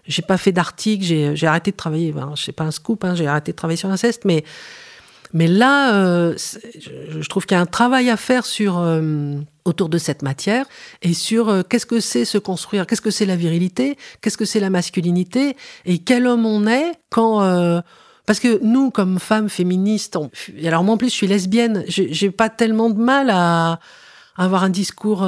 [0.08, 2.12] j'ai pas fait d'articles, j'ai arrêté de travailler.
[2.12, 4.44] Ben, je sais pas un scoop, hein, j'ai arrêté de travailler sur l'inceste, mais
[5.36, 9.36] mais là, euh, je, trouve qu'il y a un travail à faire sur euh,
[9.66, 10.66] autour de cette matière
[11.02, 14.46] et sur euh, qu'est-ce que c'est se construire, qu'est-ce que c'est la virilité, qu'est-ce que
[14.46, 17.42] c'est la masculinité et quel homme on est quand
[18.26, 20.18] parce que nous, comme femmes féministes,
[20.64, 23.80] alors moi en plus je suis lesbienne, j'ai pas tellement de mal à,
[24.38, 25.28] avoir un discours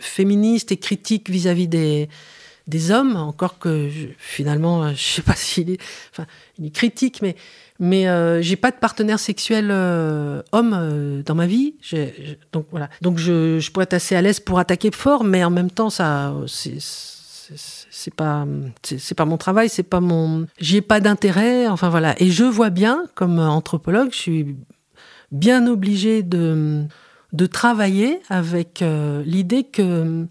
[0.00, 2.08] féministe et critique vis-à-vis des
[2.66, 3.88] des hommes, encore que
[4.18, 5.80] finalement, je sais pas s'il est,
[6.12, 6.26] enfin,
[6.58, 7.36] il est critique, mais
[7.82, 11.74] mais euh, j'ai pas de partenaire sexuel euh, homme euh, dans ma vie.
[12.52, 12.88] donc voilà.
[13.00, 16.32] Donc je, pourrais être assez à l'aise pour attaquer fort, mais en même temps, ça,
[16.46, 18.46] c'est pas,
[18.84, 21.66] c'est pas mon travail, c'est pas mon, j'y pas d'intérêt.
[21.66, 22.14] Enfin voilà.
[22.22, 24.56] Et je vois bien, comme anthropologue, je suis
[25.32, 26.84] bien obligée de
[27.32, 28.84] de travailler avec
[29.24, 30.26] l'idée que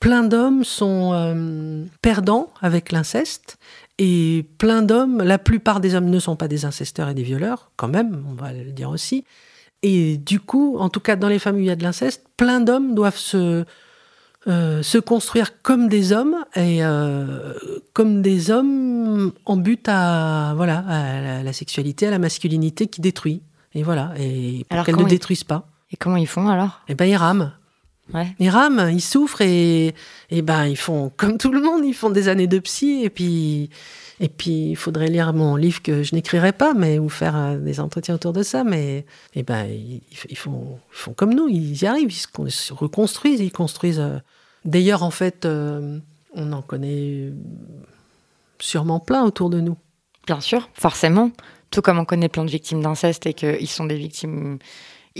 [0.00, 3.58] plein d'hommes sont perdants avec l'inceste
[4.02, 7.70] et plein d'hommes, la plupart des hommes ne sont pas des incesteurs et des violeurs,
[7.76, 9.26] quand même, on va le dire aussi.
[9.82, 12.24] Et du coup, en tout cas dans les familles où il y a de l'inceste,
[12.38, 13.66] plein d'hommes doivent se,
[14.46, 17.52] euh, se construire comme des hommes et euh,
[17.92, 23.42] comme des hommes en but à voilà à la, sexualité, à la masculinité qui détruit.
[23.74, 25.68] Et voilà, et pour qu'elles ne détruisent pas.
[25.92, 26.80] Et comment ils font alors?
[26.88, 27.52] Eh ben ils rament.
[28.38, 29.94] Ils rament, ils souffrent et,
[30.30, 33.10] et ben ils font comme tout le monde, ils font des années de psy et
[33.10, 33.70] puis
[34.22, 37.56] et puis il faudrait lire mon livre que je n'écrirai pas, mais ou faire euh,
[37.56, 39.66] des entretiens autour de ça, mais et ben
[40.28, 43.98] ils, font, font comme nous, ils y arrivent, ils se reconstruisent, ils construisent.
[43.98, 44.18] Euh.
[44.66, 45.98] D'ailleurs en fait, euh,
[46.34, 47.32] on en connaît
[48.58, 49.78] sûrement plein autour de nous.
[50.26, 51.30] Bien sûr, forcément.
[51.70, 54.58] Tout comme on connaît plein de victimes d'inceste et qu'ils sont des victimes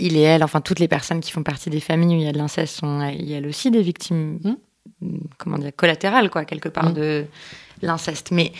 [0.01, 2.27] il et elle, enfin toutes les personnes qui font partie des familles où il y
[2.27, 5.17] a de l'inceste sont elles aussi des victimes, hmm.
[5.37, 6.93] comment dire, collatérales, quoi, quelque part hmm.
[6.93, 7.25] de
[7.81, 8.31] l'inceste.
[8.31, 8.51] Mais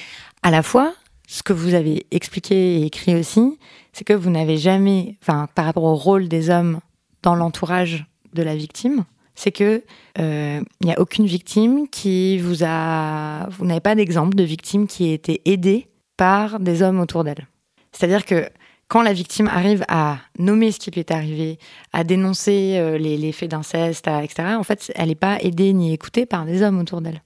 [0.44, 0.94] à la fois,
[1.28, 3.58] ce que vous avez expliqué et écrit aussi,
[3.94, 6.80] c'est que vous n'avez jamais, enfin, par rapport au rôle des hommes
[7.24, 9.84] dans l'entourage de la victime, c'est que
[10.20, 14.88] euh, il n'y a aucune victime qui vous a, vous n'avez pas d'exemple de victime
[14.88, 15.88] qui a été aidée
[16.18, 17.48] par des hommes autour d'elle.
[17.92, 18.50] C'est-à-dire que
[18.92, 21.60] quand la victime arrive à nommer ce qui lui est arrivé,
[21.94, 26.26] à dénoncer euh, les, faits d'inceste, etc., en fait, elle n'est pas aidée ni écoutée
[26.26, 27.22] par des hommes autour d'elle.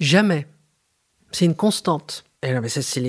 [0.00, 0.46] Jamais.
[1.30, 2.24] C'est une constante.
[2.42, 3.00] Et là, c'est,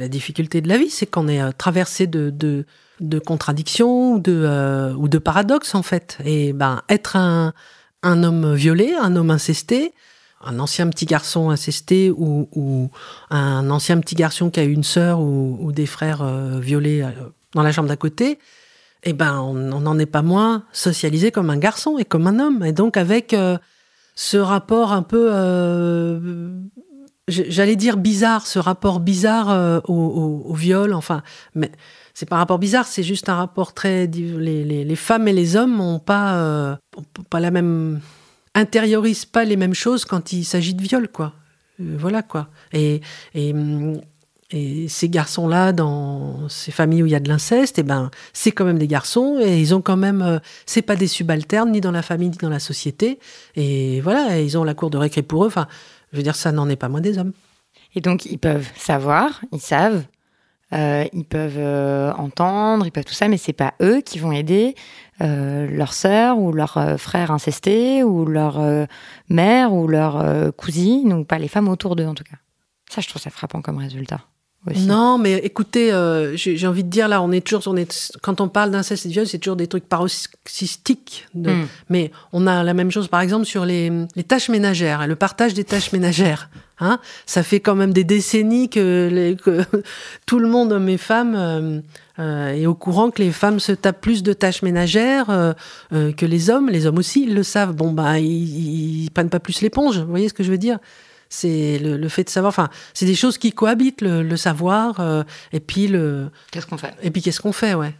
[0.00, 2.66] la difficulté de la vie, c'est qu'on est euh, traversé de,
[3.24, 6.18] contradictions ou de, euh, ou de paradoxes, en fait.
[6.24, 7.52] Et ben, être un
[8.02, 9.94] homme violé, un homme incesté,
[10.44, 12.90] un ancien petit garçon incesté ou,
[13.30, 17.10] un ancien petit garçon qui a eu une sœur ou, des frères euh, violés euh,
[17.54, 18.38] dans la chambre d'à côté,
[19.04, 22.64] eh ben on n'en est pas moins socialisé comme un garçon et comme un homme.
[22.64, 23.58] Et donc avec euh,
[24.14, 25.30] ce rapport un peu,
[27.28, 31.22] j'allais dire bizarre, ce rapport bizarre au, viol, enfin,
[31.54, 31.72] mais
[32.14, 34.06] c'est pas un rapport bizarre, c'est juste un rapport très.
[34.06, 36.78] Les, femmes et les hommes n'ont pas,
[37.30, 38.00] pas la même
[38.54, 41.34] intériorise pas les mêmes choses quand il s'agit de viol, quoi.
[41.80, 42.48] Euh, voilà, quoi.
[42.72, 43.00] Et,
[43.34, 43.54] et,
[44.50, 48.52] et ces garçons-là, dans ces familles où il y a de l'inceste, eh ben, c'est
[48.52, 51.80] quand même des garçons et ils ont quand même, euh, c'est pas des subalternes ni
[51.80, 53.18] dans la famille ni dans la société.
[53.56, 55.48] Et voilà, ils ont la cour de récré pour eux.
[55.48, 55.66] Enfin,
[56.12, 57.32] je veux dire, ça n'en est pas moins des hommes.
[57.94, 60.04] Et donc, ils peuvent savoir, ils savent,
[60.72, 61.58] euh, ils peuvent
[62.18, 64.74] entendre, ils peuvent tout ça, mais c'est pas eux qui vont aider
[65.22, 68.86] euh, leur sœur ou leur euh, frère incesté ou leur euh,
[69.28, 72.36] mère ou leur cousine ou pas les femmes autour d'eux en tout cas.
[72.90, 74.20] Ça, je trouve ça frappant comme résultat.
[74.76, 75.90] Non, mais écoutez,
[76.34, 79.08] j'ai envie de dire là, on est toujours, on est, quand on parle d'inceste et
[79.08, 81.26] de viol, c'est toujours des trucs paroxystiques.
[81.34, 81.64] Hmm.
[81.88, 85.54] Mais on a la même chose, par exemple, sur les, les tâches ménagères, le partage
[85.54, 86.48] des tâches ménagères.
[86.78, 89.62] Hein ça fait quand même des décennies que, les, que
[90.26, 91.82] tout le monde, hommes et femmes,
[92.18, 95.52] euh, et au courant que les femmes se tapent plus de tâches ménagères euh,
[95.92, 96.68] euh, que les hommes.
[96.68, 97.74] Les hommes aussi, ils le savent.
[97.74, 99.98] Bon, bah, ils, prennent pas plus l'éponge.
[99.98, 100.78] Vous voyez ce que je veux dire?
[101.32, 102.50] c'est le, fait de savoir.
[102.50, 105.22] Enfin, c'est des choses qui cohabitent le, savoir euh,
[105.52, 106.30] et puis le.
[106.50, 106.94] Qu'est-ce qu'on fait?
[107.02, 107.94] Et puis qu'est-ce qu'on fait, ouais.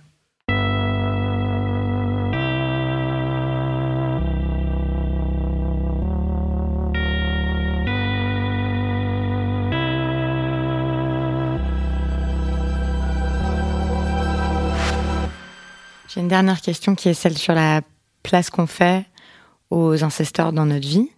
[16.08, 17.80] J'ai une dernière question qui est celle sur la
[18.22, 19.06] place qu'on fait
[19.70, 21.08] aux ancêtres dans notre vie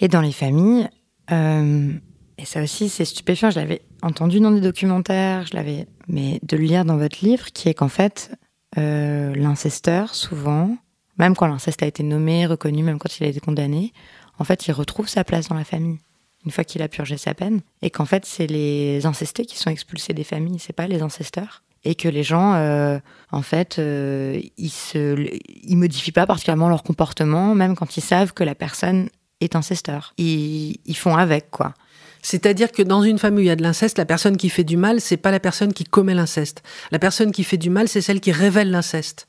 [0.00, 0.90] et dans les familles.
[1.30, 1.92] Euh,
[2.38, 3.50] et ça aussi, c'est stupéfiant.
[3.50, 7.52] Je l'avais entendu dans des documentaires, je l'avais, mais de le lire dans votre livre,
[7.52, 8.36] qui est qu'en fait,
[8.78, 10.76] euh, l'incesteur, souvent,
[11.18, 13.92] même quand l'inceste a été nommé, reconnu, même quand il a été condamné,
[14.38, 15.98] en fait, il retrouve sa place dans la famille
[16.44, 19.68] une fois qu'il a purgé sa peine, et qu'en fait, c'est les incestés qui sont
[19.68, 22.98] expulsés des familles, c'est pas les ancesteurs et que les gens, euh,
[23.32, 25.28] en fait, ils se,
[25.62, 29.08] ils modifient pas particulièrement leur comportement, même quand ils savent que la personne
[29.40, 30.14] est incesteur.
[30.18, 31.74] Ils, ils font avec, quoi.
[32.22, 34.64] C'est-à-dire que dans une famille où il y a de l'inceste, la personne qui fait
[34.64, 36.64] du mal, c'est pas la personne qui commet l'inceste.
[36.90, 39.28] La personne qui fait du mal, c'est celle qui révèle l'inceste.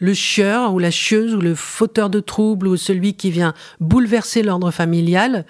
[0.00, 4.42] Le chieur ou la chieuse ou le fauteur de troubles ou celui qui vient bouleverser
[4.42, 5.46] l'ordre familial,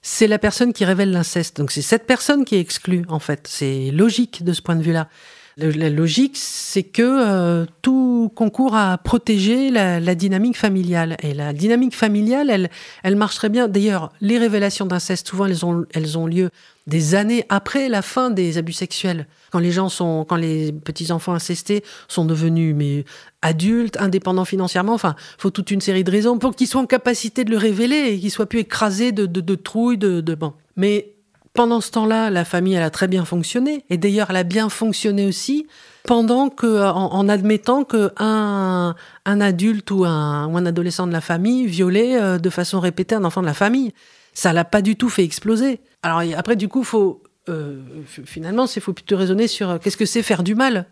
[0.00, 1.58] c'est la personne qui révèle l'inceste.
[1.58, 3.46] Donc c'est cette personne qui est exclue, en fait.
[3.46, 5.08] C'est logique de ce point de vue-là.
[5.56, 11.16] La logique, c'est que euh, tout concourt à protéger la, dynamique familiale.
[11.22, 12.70] Et la dynamique familiale, elle,
[13.04, 13.68] elle marche très bien.
[13.68, 16.50] D'ailleurs, les révélations d'inceste, souvent, elles ont, elles ont lieu
[16.88, 19.28] des années après la fin des abus sexuels.
[19.52, 23.04] Quand les gens sont, quand les petits enfants incestés sont devenus mais
[23.40, 24.94] adultes, indépendants financièrement.
[24.94, 28.08] Enfin, faut toute une série de raisons pour qu'ils soient en capacité de le révéler
[28.08, 30.52] et qu'ils soient plus écrasés de, de, de trouilles, de, de bon.
[30.76, 31.13] Mais
[31.54, 33.84] pendant ce temps-là, la famille, elle a très bien fonctionné.
[33.88, 35.66] Et d'ailleurs, elle a bien fonctionné aussi
[36.02, 38.94] pendant que, en, admettant que un,
[39.24, 43.14] un adulte ou un, ou un adolescent de la famille violait euh, de façon répétée
[43.14, 43.94] un enfant de la famille.
[44.34, 45.80] Ça l'a pas du tout fait exploser.
[46.02, 47.80] Alors après, du coup, faut euh,
[48.24, 50.86] finalement, il faut plutôt raisonner sur euh, qu'est-ce que c'est faire du mal?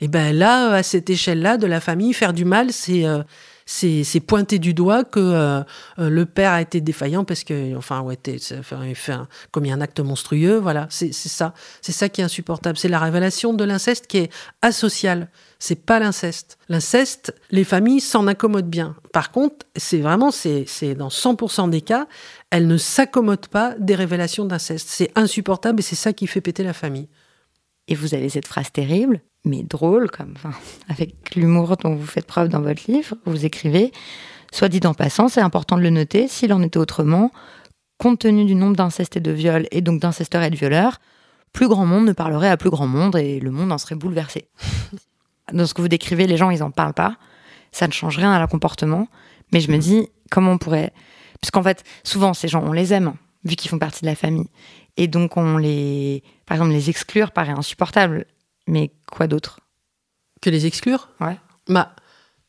[0.00, 3.04] Et ben là, à cette échelle-là de la famille, faire du mal, c'est
[3.66, 5.60] c'est pointer du doigt que euh,
[5.98, 9.80] euh, le père a été défaillant parce que, enfin, ouais, il fait un, commis un
[9.80, 10.58] acte monstrueux.
[10.58, 11.54] Voilà, c'est ça.
[11.80, 12.76] C'est ça qui est insupportable.
[12.76, 15.28] C'est la révélation de l'inceste qui est asociale.
[15.58, 16.58] C'est pas l'inceste.
[16.68, 18.96] L'inceste, les familles s'en accommodent bien.
[19.12, 22.06] Par contre, c'est vraiment, c'est dans 100% des cas,
[22.50, 24.88] elles ne s'accommodent pas des révélations d'inceste.
[24.90, 27.08] C'est insupportable et c'est ça qui fait péter la famille.
[27.88, 30.52] Et vous avez cette phrase terrible mais drôle, comme, enfin,
[30.88, 33.92] avec l'humour dont vous faites preuve dans votre livre, vous écrivez
[34.52, 37.32] Soit dit en passant, c'est important de le noter, s'il en était autrement,
[37.98, 41.00] compte tenu du nombre d'incestes et de viols, et donc d'incesteurs et de violeurs,
[41.52, 44.48] plus grand monde ne parlerait à plus grand monde et le monde en serait bouleversé.
[45.52, 47.16] Dans ce que vous décrivez, les gens, ils en parlent pas.
[47.72, 49.08] Ça ne change rien à leur comportement.
[49.52, 50.92] Mais je me dis, comment on pourrait.
[51.40, 53.14] Parce qu'en fait, souvent, ces gens, on les aime,
[53.44, 54.48] vu qu'ils font partie de la famille.
[54.96, 56.22] Et donc, on les.
[56.46, 58.26] Par exemple, les exclure paraît insupportable.
[58.66, 59.60] Mais quoi d'autre?
[60.40, 61.08] Que les exclure?
[61.20, 61.36] Ouais.
[61.68, 61.94] Bah.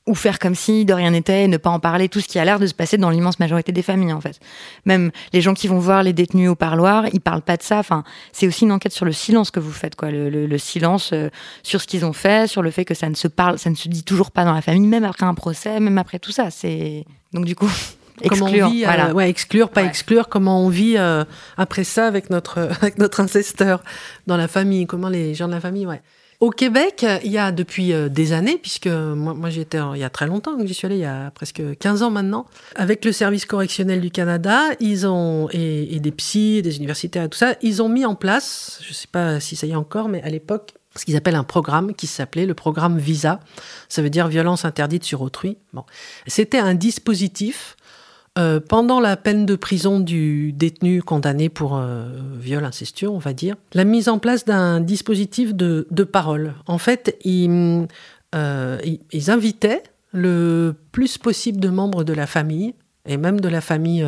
[0.07, 2.45] Ou faire comme si de rien n'était, ne pas en parler, tout ce qui a
[2.45, 4.39] l'air de se passer dans l'immense majorité des familles, en fait.
[4.85, 7.79] Même les gens qui vont voir les détenus au parloir, ils parlent pas de ça.
[7.79, 10.11] Enfin, c'est aussi une enquête sur le silence que vous faites, quoi.
[10.11, 11.29] Le, silence euh,
[11.63, 13.75] sur ce qu'ils ont fait, sur le fait que ça ne se parle, ça ne
[13.75, 16.51] se dit toujours pas dans la famille, même après un procès, même après tout ça.
[16.51, 17.03] C'est
[17.33, 17.71] donc du coup.
[18.29, 20.29] Comment exclure, on vit, euh, ouais, exclure, pas exclure.
[20.29, 21.23] Comment on vit euh,
[21.57, 23.83] après ça avec notre avec notre incesteur
[24.27, 24.85] dans la famille.
[24.85, 26.01] Comment les gens de la famille, ouais.
[26.41, 29.99] Au Québec, il y a depuis euh, des années, puisque moi, moi j'y étais il
[29.99, 32.45] y a très longtemps, j'y suis allée il y a presque 15 ans maintenant,
[32.75, 37.37] avec le service correctionnel du Canada, ils ont et, des psys, des universitaires et tout
[37.37, 40.09] ça, ils ont mis en place, je ne sais pas si ça y est encore,
[40.09, 43.39] mais à l'époque, ce qu'ils appellent un programme qui s'appelait le programme Visa.
[43.89, 45.57] Ça veut dire violence interdite sur autrui.
[45.73, 45.83] Bon,
[46.27, 47.74] c'était un dispositif
[48.37, 53.31] euh, pendant la peine de prison du détenu condamné pour euh, viol incestueux, on va
[53.31, 56.53] dire, la mise en place d'un dispositif de, parole.
[56.67, 57.87] En fait, ils,
[58.35, 58.77] euh,
[59.13, 62.75] ils, invitaient le plus possible de membres de la famille,
[63.05, 64.05] et même de la famille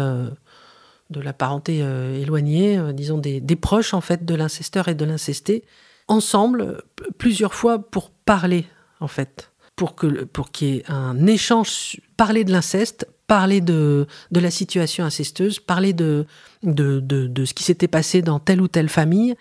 [1.09, 5.63] de la parenté éloignée, disons des, des, proches en fait de l'incesteur et de l'incesté,
[6.09, 6.84] ensemble
[7.17, 8.65] plusieurs fois pour parler
[8.99, 14.07] en fait, pour que pour qu'il y ait un échange, parler de l'inceste, parler de,
[14.32, 16.25] de la situation incestueuse, parler de,
[16.63, 19.36] de, de, de ce qui s'était passé dans telle ou telle famille,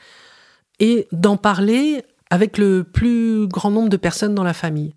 [0.80, 4.94] et d'en parler avec le plus grand nombre de personnes dans la famille.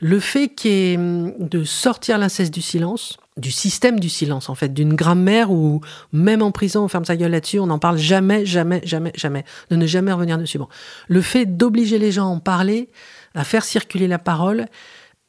[0.00, 4.94] Le fait qui de sortir l'inceste du silence, du système du silence en fait, d'une
[4.94, 5.80] grammaire où
[6.12, 9.44] même en prison on ferme sa gueule là-dessus, on n'en parle jamais, jamais, jamais, jamais,
[9.70, 10.58] de ne jamais revenir dessus.
[10.58, 10.68] Bon,
[11.08, 12.90] le fait d'obliger les gens à en parler,
[13.34, 14.66] à faire circuler la parole,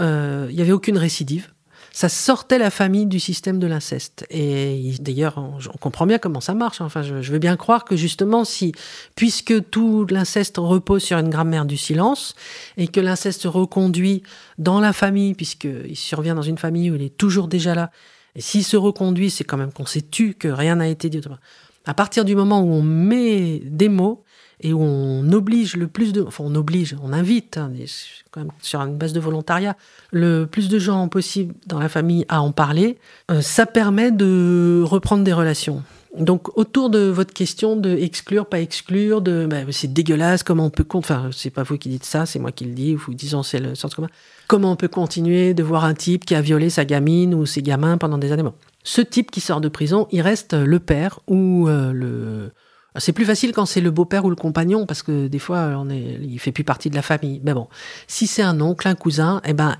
[0.01, 1.51] euh, il n'y avait aucune récidive
[1.95, 4.27] ça sortait la famille du système de l'inceste.
[4.29, 6.81] Et d'ailleurs, on, comprend bien comment ça marche.
[6.81, 8.73] Enfin, je, veux bien croire que justement, si,
[9.15, 12.35] puisque tout l'inceste repose sur une grammaire du silence,
[12.75, 14.23] et que l'inceste reconduit
[14.57, 17.91] dans la famille, puisqu'il survient dans une famille où il est toujours déjà là,
[18.35, 21.21] et s'il se reconduit, c'est quand même qu'on s'est tu, que rien n'a été dit.
[21.85, 24.24] À partir du moment où on met des mots,
[24.61, 27.71] et où on oblige le plus de, enfin on oblige, on invite, hein,
[28.31, 29.75] quand même sur une base de volontariat,
[30.11, 32.97] le plus de gens possible dans la famille à en parler,
[33.31, 35.83] euh, ça permet de reprendre des relations.
[36.17, 40.69] Donc autour de votre question de exclure, pas exclure, de bah, c'est dégueulasse, comment on
[40.69, 43.43] peut enfin c'est pas vous qui dites ça, c'est moi qui le dis, vous disons
[43.43, 44.07] c'est le sens commun.
[44.47, 47.61] Comment on peut continuer de voir un type qui a violé sa gamine ou ses
[47.61, 48.43] gamins pendant des années?
[48.43, 48.53] Bon.
[48.83, 52.51] Ce type qui sort de prison, il reste le père ou euh, le
[52.97, 55.89] c'est plus facile quand c'est le beau-père ou le compagnon parce que des fois on
[55.89, 57.41] est, il fait plus partie de la famille.
[57.43, 57.67] Mais bon,
[58.07, 59.77] si c'est un oncle, un cousin, eh ben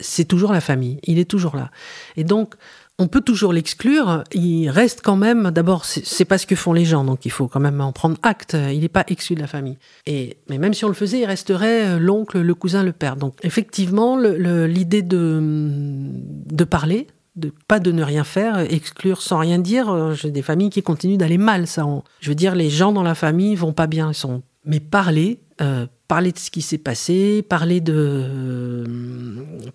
[0.00, 0.98] c'est toujours la famille.
[1.04, 1.70] Il est toujours là.
[2.16, 2.54] Et donc
[3.00, 4.24] on peut toujours l'exclure.
[4.32, 5.50] Il reste quand même.
[5.50, 8.16] D'abord, c'est pas ce que font les gens, donc il faut quand même en prendre
[8.22, 8.54] acte.
[8.70, 9.78] Il n'est pas exclu de la famille.
[10.06, 13.16] Et mais même si on le faisait, il resterait euh, l'oncle, le cousin, le père.
[13.16, 17.06] Donc effectivement, l'idée de de parler,
[17.36, 19.88] de pas de ne rien faire, exclure sans rien dire.
[19.88, 21.66] Euh, j'ai des familles qui continuent d'aller mal.
[21.66, 21.86] Ça,
[22.20, 24.10] je veux dire, les gens dans la famille vont pas bien.
[24.10, 28.84] Ils sont mais parler, euh, parler de ce qui s'est passé, parler de, euh,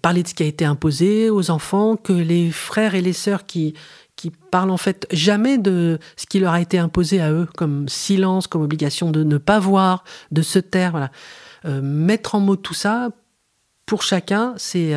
[0.02, 3.48] parler de ce qui a été imposé aux enfants, que les frères et les sœurs
[3.48, 3.74] qui,
[4.16, 7.90] qui parlent en fait jamais de ce qui leur a été imposé à eux, comme
[7.90, 10.92] silence, comme obligation de ne pas voir, de se taire.
[10.92, 11.12] Voilà.
[11.82, 13.10] Mettre en mots tout ça,
[13.88, 14.94] pour chacun, c'est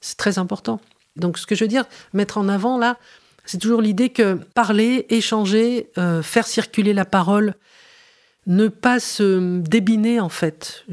[0.00, 0.80] c'est très important.
[1.16, 2.98] Donc ce que je veux dire, mettre en avant là,
[3.44, 5.90] c'est toujours l'idée que parler, échanger,
[6.22, 7.54] faire circuler la parole,
[8.46, 10.84] ne pas se débiner en fait,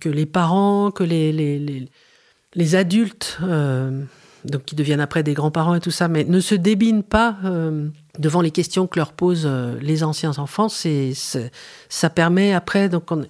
[0.00, 4.02] que les parents, que les, adultes, euh,
[4.44, 7.88] donc qui deviennent après des grands-parents et tout ça, mais ne se débinent pas euh,
[8.18, 10.68] devant les questions que leur posent euh, les anciens enfants.
[10.68, 11.12] C'est,
[11.88, 13.24] ça permet après, donc on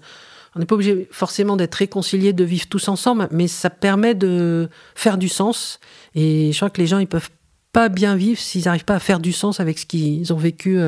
[0.59, 5.19] n'est pas obligé forcément d'être réconciliés, de vivre tous ensemble, mais ça permet de faire
[5.19, 5.79] du sens.
[6.15, 7.31] Et je crois que les gens, ils peuvent
[7.73, 10.81] pas bien vivre s'ils n'arrivent pas à faire du sens avec ce qu'ils ont vécu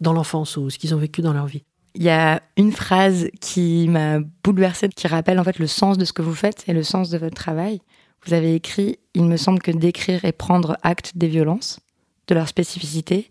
[0.00, 1.62] dans l'enfance ou ce qu'ils ont vécu dans leur vie.
[1.94, 6.04] Il y a une phrase qui m'a bouleversée, qui rappelle en fait le sens de
[6.04, 7.80] ce que vous faites et le sens de votre travail.
[8.26, 11.80] Vous avez écrit Il me semble que d'écrire et prendre acte des violences,
[12.28, 13.30] de leur spécificité,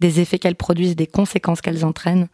[0.00, 2.28] des effets qu'elles produisent, des conséquences qu'elles entraînent,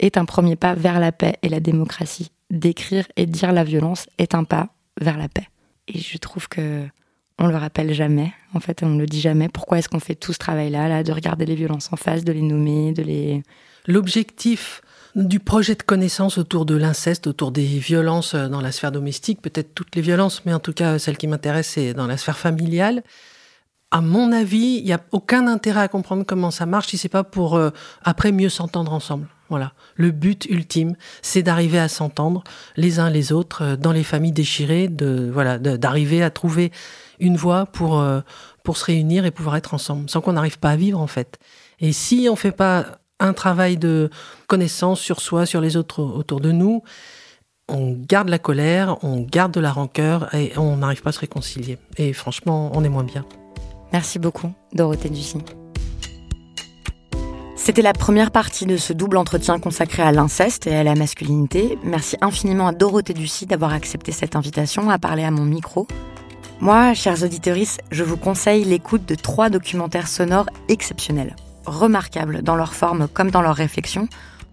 [0.00, 2.30] est un premier pas vers la paix et la démocratie.
[2.50, 4.68] D'écrire et dire la violence est un pas
[5.00, 5.48] vers la paix.
[5.88, 6.86] Et je trouve que
[7.38, 8.32] on le rappelle jamais.
[8.54, 9.48] En fait, on ne le dit jamais.
[9.48, 12.32] Pourquoi est-ce qu'on fait tout ce travail-là, là, de regarder les violences en face, de
[12.32, 13.42] les nommer, de les.
[13.86, 14.82] L'objectif
[15.14, 19.74] du projet de connaissance autour de l'inceste, autour des violences dans la sphère domestique, peut-être
[19.74, 23.02] toutes les violences, mais en tout cas celle qui m'intéresse, c'est dans la sphère familiale.
[23.90, 27.08] À mon avis, il n'y a aucun intérêt à comprendre comment ça marche si c'est
[27.08, 27.70] pas pour euh,
[28.02, 29.28] après mieux s'entendre ensemble.
[29.50, 29.72] Voilà.
[29.94, 32.42] Le but ultime, c'est d'arriver à s'entendre
[32.76, 36.72] les uns les autres euh, dans les familles déchirées, de voilà, d'arriver à trouver
[37.20, 38.20] une voie pour, euh,
[38.62, 41.38] pour se réunir et pouvoir être ensemble, sans qu'on n'arrive pas à vivre en fait.
[41.80, 44.10] Et si on fait pas un travail de
[44.46, 46.82] connaissance sur soi, sur les autres autour de nous,
[47.68, 51.20] on garde la colère, on garde de la rancœur et on n'arrive pas à se
[51.20, 51.78] réconcilier.
[51.96, 53.24] Et franchement, on est moins bien.
[53.92, 55.38] Merci beaucoup, Dorothée Ducy.
[57.56, 61.78] C'était la première partie de ce double entretien consacré à l'inceste et à la masculinité.
[61.84, 65.86] Merci infiniment à Dorothée Ducy d'avoir accepté cette invitation à parler à mon micro.
[66.60, 67.56] Moi, chers auditeurs,
[67.90, 73.42] je vous conseille l'écoute de trois documentaires sonores exceptionnels, remarquables dans leur forme comme dans
[73.42, 74.08] leur réflexion,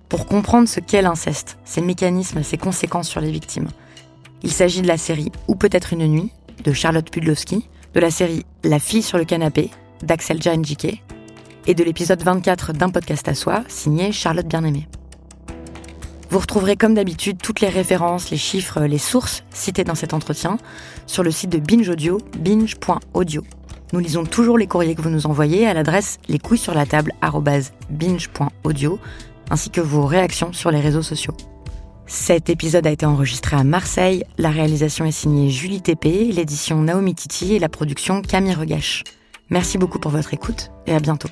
[0.08, 3.68] pour comprendre ce qu'est l'inceste, ses mécanismes, ses conséquences sur les victimes.
[4.44, 6.32] Il s'agit de la série Ou peut-être une nuit
[6.64, 9.70] de Charlotte Pudlowski, de la série La fille sur le canapé
[10.04, 11.02] d'Axel Janjike
[11.68, 14.88] et de l'épisode 24 d'un podcast à soi signé Charlotte Bien-Aimée.
[16.30, 20.58] Vous retrouverez comme d'habitude toutes les références, les chiffres, les sources citées dans cet entretien
[21.06, 23.44] sur le site de Binge Audio, binge.audio.
[23.94, 26.86] Nous lisons toujours les courriers que vous nous envoyez à l'adresse les couilles sur la
[26.86, 27.12] table
[27.90, 29.00] binge.audio
[29.50, 31.36] ainsi que vos réactions sur les réseaux sociaux.
[32.08, 37.16] Cet épisode a été enregistré à Marseille, la réalisation est signée Julie TP, l'édition Naomi
[37.16, 39.04] Titi et la production Camille Regache.
[39.50, 41.30] Merci beaucoup pour votre écoute et à bientôt.